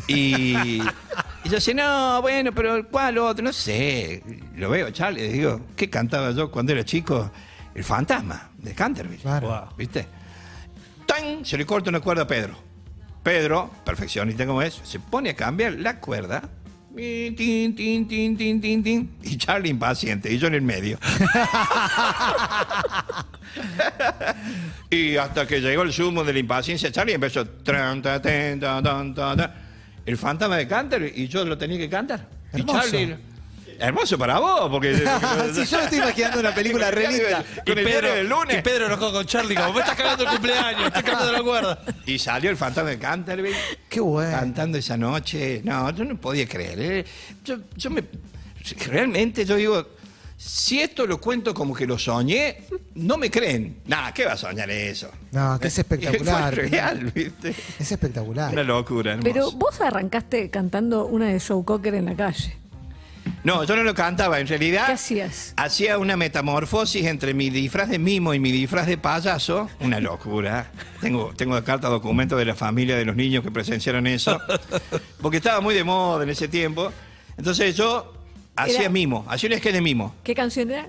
Y, 0.08 0.56
y 0.56 0.82
yo 1.46 1.52
decía, 1.52 1.74
no, 1.74 2.22
bueno, 2.22 2.52
pero 2.54 2.88
¿cuál 2.90 3.18
otro? 3.18 3.44
No 3.44 3.54
sé. 3.54 4.22
Lo 4.56 4.70
veo, 4.70 4.92
Charlie, 4.92 5.28
digo, 5.30 5.62
¿qué 5.76 5.90
cantaba 5.90 6.32
yo 6.32 6.52
cuando 6.52 6.72
era 6.72 6.84
chico? 6.84 7.32
El 7.74 7.84
fantasma 7.84 8.50
de 8.58 8.74
Canterville. 8.76 9.22
Claro. 9.22 9.48
Wow. 9.48 9.78
¿Viste? 9.78 10.08
¡Tan! 11.16 11.46
Se 11.46 11.58
le 11.58 11.66
corta 11.66 11.90
una 11.90 12.00
cuerda 12.00 12.24
a 12.24 12.28
Pedro. 12.28 12.56
Pedro, 13.24 13.72
perfeccionista 13.84 14.46
como 14.46 14.62
es, 14.62 14.80
se 14.84 15.00
pone 15.00 15.32
a 15.32 15.36
cambiar 15.36 15.74
la 15.74 16.00
cuerda. 16.00 16.44
Tin, 16.96 17.76
tin, 17.76 18.08
tin. 18.08 19.18
Y 19.24 19.38
Charlie 19.38 19.70
impaciente, 19.70 20.32
y 20.32 20.38
yo 20.38 20.48
en 20.48 20.54
el 20.54 20.62
medio. 20.62 20.98
y 24.90 25.18
hasta 25.18 25.46
que 25.46 25.60
llegó 25.60 25.84
el 25.84 25.92
sumo 25.92 26.24
de 26.24 26.32
la 26.32 26.40
impaciencia, 26.40 26.92
Charlie 26.92 27.14
empezó. 27.14 27.46
tran, 27.46 28.02
ta, 28.02 28.22
ten, 28.22 28.60
ta, 28.60 28.82
tan, 28.82 29.14
ta, 29.14 29.36
ta. 29.36 29.56
El 30.06 30.18
fantasma 30.18 30.56
de 30.56 30.68
Canter 30.68 31.12
y 31.14 31.28
yo 31.28 31.44
lo 31.44 31.58
tenía 31.58 31.78
que 31.78 31.90
cantar. 31.90 32.30
Hermoso. 32.54 32.78
Y 32.78 32.92
Charlie. 32.92 33.16
Hermoso 33.80 34.18
para 34.18 34.40
vos, 34.40 34.70
porque. 34.70 34.96
Sí, 35.54 35.66
yo 35.66 35.78
me 35.78 35.84
estoy 35.84 35.98
imaginando 36.00 36.40
una 36.40 36.54
película 36.54 36.92
re 36.92 37.08
linda. 37.10 37.44
Con 37.66 37.78
el 37.78 37.86
diario 37.86 38.14
del 38.16 38.28
lunes. 38.30 38.60
y 38.60 38.62
Pedro 38.62 38.88
enojó 38.88 39.12
con 39.12 39.26
Charlie 39.26 39.56
como, 39.56 39.74
me 39.74 39.80
estás 39.82 39.96
cagando 39.96 40.24
el 40.24 40.30
cumpleaños, 40.30 40.88
estás 40.88 41.04
cagando 41.04 41.32
la 41.32 41.44
cuerda. 41.44 41.84
Y 42.06 42.20
salió 42.20 42.50
el 42.50 42.58
fantasma 42.58 42.90
de 42.90 43.00
Canterville 43.00 43.56
Qué 43.90 44.00
bueno. 44.00 44.32
cantando 44.32 44.78
esa 44.78 44.98
noche. 44.98 45.62
No, 45.64 45.90
yo 45.92 46.04
no 46.06 46.18
podía 46.20 46.48
creer. 46.48 46.80
¿eh? 46.80 47.06
Yo, 47.44 47.58
yo 47.76 47.90
me. 47.90 48.04
Realmente, 48.88 49.46
yo 49.46 49.56
digo, 49.56 49.88
si 50.38 50.82
esto 50.82 51.06
lo 51.06 51.20
cuento 51.22 51.54
como 51.54 51.74
que 51.74 51.86
lo 51.88 51.98
soñé, 51.98 52.58
no 52.96 53.18
me 53.18 53.32
creen. 53.32 53.78
Nada, 53.86 54.14
¿qué 54.14 54.26
va 54.26 54.34
a 54.34 54.38
soñar 54.38 54.70
eso? 54.70 55.10
No, 55.32 55.60
que 55.60 55.68
es 55.68 55.78
espectacular. 55.80 56.54
Fue 56.54 56.64
real, 56.68 57.12
¿viste? 57.14 57.56
Es 57.80 57.92
espectacular. 57.92 58.52
Una 58.52 58.64
locura, 58.64 59.12
hermoso. 59.14 59.32
Pero 59.32 59.52
vos 59.52 59.80
arrancaste 59.82 60.50
cantando 60.50 61.06
una 61.06 61.28
de 61.28 61.40
Joe 61.40 61.64
Cocker 61.64 61.96
en 61.96 62.06
la 62.06 62.16
calle. 62.16 62.58
No, 63.44 63.64
yo 63.64 63.76
no 63.76 63.84
lo 63.84 63.94
cantaba. 63.94 64.40
En 64.40 64.48
realidad. 64.48 64.88
¿Qué 64.88 64.94
hacías? 64.94 65.54
Hacía 65.58 65.98
una 65.98 66.18
metamorfosis 66.18 67.06
entre 67.06 67.34
mi 67.34 67.50
disfraz 67.50 67.90
de 67.90 68.00
mimo 68.00 68.34
y 68.34 68.40
mi 68.40 68.52
disfraz 68.52 68.88
de 68.88 68.98
payaso. 68.98 69.70
Una 69.80 70.00
locura. 70.00 70.72
Tengo, 71.02 71.34
tengo 71.36 71.56
de 71.56 71.64
carta 71.64 71.88
documentos 71.90 72.38
de 72.40 72.46
la 72.46 72.56
familia 72.56 72.96
de 72.98 73.06
los 73.06 73.16
niños 73.16 73.44
que 73.44 73.52
presenciaron 73.52 74.08
eso. 74.08 74.40
Porque 75.22 75.38
estaba 75.38 75.62
muy 75.62 75.76
de 75.76 75.84
moda 75.84 76.24
en 76.24 76.30
ese 76.30 76.48
tiempo. 76.48 76.92
Entonces 77.38 77.76
yo 77.76 78.14
hacía 78.56 78.82
Era- 78.82 78.90
mimo, 78.90 79.26
hacía 79.30 79.50
un 79.52 79.58
sketch 79.58 79.74
de 79.74 79.82
mimo. 79.82 80.16
¿Qué 80.24 80.34
canción 80.34 80.72
era? 80.72 80.88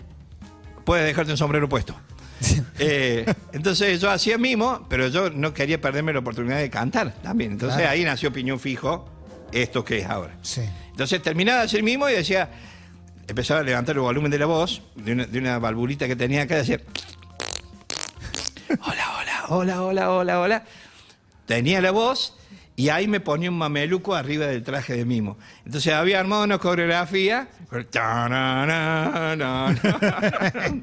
Puedes 0.84 1.04
dejarte 1.04 1.32
un 1.32 1.38
sombrero 1.38 1.68
puesto. 1.68 1.94
Eh, 2.78 3.24
entonces 3.54 3.98
yo 4.02 4.10
hacía 4.10 4.36
mimo, 4.36 4.84
pero 4.90 5.08
yo 5.08 5.30
no 5.30 5.54
quería 5.54 5.80
perderme 5.80 6.12
la 6.12 6.18
oportunidad 6.18 6.58
de 6.58 6.68
cantar 6.68 7.14
también. 7.22 7.52
Entonces 7.52 7.78
Claro. 7.78 7.90
ahí 7.92 8.04
nació 8.04 8.30
Piñón 8.30 8.60
Fijo, 8.60 9.08
esto 9.50 9.82
que 9.82 10.00
es 10.00 10.06
ahora. 10.06 10.34
Sí. 10.42 10.60
Entonces 10.96 11.20
terminaba 11.20 11.58
de 11.58 11.64
hacer 11.66 11.82
mimo 11.82 12.08
y 12.08 12.14
decía, 12.14 12.48
empezaba 13.28 13.60
a 13.60 13.62
levantar 13.62 13.96
el 13.96 14.00
volumen 14.00 14.30
de 14.30 14.38
la 14.38 14.46
voz, 14.46 14.80
de 14.94 15.12
una, 15.12 15.26
de 15.26 15.38
una 15.38 15.58
valvulita 15.58 16.06
que 16.06 16.16
tenía 16.16 16.40
acá, 16.40 16.54
y 16.54 16.58
decía, 16.60 16.80
hola, 18.80 19.18
hola, 19.18 19.44
hola, 19.50 19.82
hola, 19.82 20.10
hola, 20.10 20.40
hola. 20.40 20.64
Tenía 21.44 21.82
la 21.82 21.90
voz 21.90 22.34
y 22.76 22.88
ahí 22.88 23.08
me 23.08 23.20
ponía 23.20 23.50
un 23.50 23.58
mameluco 23.58 24.14
arriba 24.14 24.46
del 24.46 24.62
traje 24.62 24.94
de 24.96 25.04
mimo. 25.04 25.36
Entonces 25.66 25.92
había 25.92 26.20
armado 26.20 26.44
una 26.44 26.58
coreografía. 26.58 27.48
Un 27.72 27.84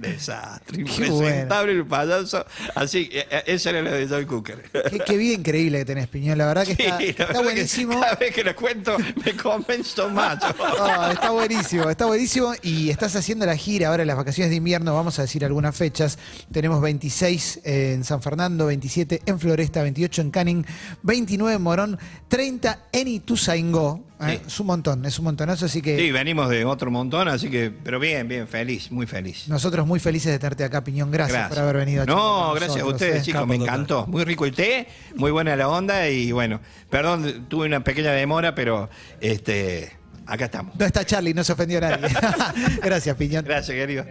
desastre, 0.02 0.82
impresentable 0.82 1.72
el 1.72 1.86
payaso. 1.86 2.46
Así, 2.76 3.10
eh, 3.14 3.26
eh, 3.32 3.44
esa 3.46 3.70
era 3.70 3.82
la 3.82 3.92
de 3.92 4.06
Joy 4.08 4.26
Cooker. 4.26 4.70
Qué, 4.92 5.00
qué 5.00 5.18
vida 5.18 5.36
increíble 5.36 5.78
que 5.80 5.86
tenés, 5.86 6.10
Piñón. 6.10 6.38
La 6.38 6.48
verdad 6.48 6.66
que 6.66 6.74
está, 6.74 6.98
Sí, 6.98 7.06
la 7.06 7.10
está 7.10 7.26
verdad 7.28 7.40
que 7.40 7.46
buenísimo. 7.46 8.02
Cada 8.02 8.16
vez 8.16 8.36
que 8.36 8.44
lo 8.44 8.54
cuento 8.56 8.98
me 9.24 9.38
convenzo 9.38 10.10
más. 10.10 10.40
Ah, 10.86 11.12
está 11.14 11.30
buenísimo, 11.32 11.90
está 11.90 12.06
buenísimo. 12.06 12.52
Y 12.62 12.90
estás 12.90 13.16
haciendo 13.16 13.46
la 13.46 13.56
gira 13.56 13.88
ahora 13.88 14.04
en 14.04 14.08
las 14.08 14.18
vacaciones 14.18 14.50
de 14.50 14.58
invierno. 14.58 14.94
Vamos 14.94 15.18
a 15.20 15.22
decir 15.22 15.46
algunas 15.46 15.74
fechas. 15.76 16.20
Tenemos 16.52 16.82
26 16.82 17.62
en 17.64 18.04
San 18.04 18.22
Fernando, 18.22 18.66
27 18.66 19.22
en 19.26 19.40
Floresta, 19.40 19.82
28 19.82 20.24
en 20.24 20.32
Canning, 20.32 20.66
29 21.04 21.56
en 21.56 21.62
Morón, 21.62 21.98
30 22.28 22.80
en 22.92 23.08
Ituzaingó. 23.08 24.04
¿Eh? 24.22 24.40
Sí. 24.40 24.48
Es 24.48 24.60
un 24.60 24.68
montón, 24.68 25.06
es 25.06 25.18
un 25.20 25.26
montonazo. 25.26 25.66
Así 25.66 25.82
que 25.82 25.98
Sí, 25.98 26.12
venimos 26.12 26.50
de 26.50 26.66
otro 26.66 26.90
montón, 26.92 27.28
así 27.28 27.50
que, 27.50 27.72
pero 27.72 28.00
bien, 28.00 28.28
bien, 28.28 28.48
feliz, 28.48 28.92
muy 28.92 29.06
feliz. 29.06 29.48
nosotros 29.48 29.86
muy 29.88 30.00
felices 30.00 30.32
de 30.32 30.40
tenerte 30.40 30.64
acá, 30.64 30.84
Piñón. 30.84 31.12
Gracias, 31.12 31.50
por 31.50 31.60
haber 31.60 31.78
venido. 31.78 32.06
No, 32.06 32.54
gracias 32.54 32.82
a 32.82 32.86
ustedes, 32.86 33.22
¿eh? 33.22 33.26
chicos, 33.26 33.42
Capo 33.42 33.48
me 33.48 33.58
total. 33.60 33.74
encantó. 33.76 34.08
Muy 34.08 34.24
rico 34.24 34.46
el 34.46 34.54
té, 34.54 34.88
muy 35.16 35.32
buena 35.32 35.56
la 35.56 35.68
onda 35.70 36.10
y 36.10 36.32
bueno, 36.32 36.60
perdón, 36.90 37.46
tuve 37.50 37.66
una 37.68 37.84
pequeña 37.84 38.12
demora, 38.12 38.56
pero 38.56 38.90
este, 39.22 39.92
acá 40.26 40.46
estamos. 40.46 40.76
No 40.78 40.86
está 40.86 41.06
Charlie, 41.06 41.34
no 41.34 41.44
se 41.44 41.54
ofendió 41.54 41.80
a 41.80 41.82
nadie. 41.82 42.08
Gracias, 42.84 43.16
Piñón. 43.18 43.44
Gracias, 43.46 43.76
querido. 43.76 44.06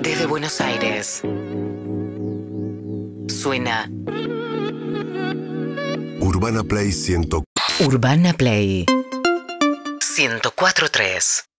Desde 0.00 0.26
Buenos 0.26 0.60
Aires. 0.60 1.22
Suena 3.28 3.88
Urbana 6.20 6.62
Play 6.64 6.92
104. 6.92 7.47
Urbana 7.80 8.34
Play 8.34 8.86
1043. 10.00 11.48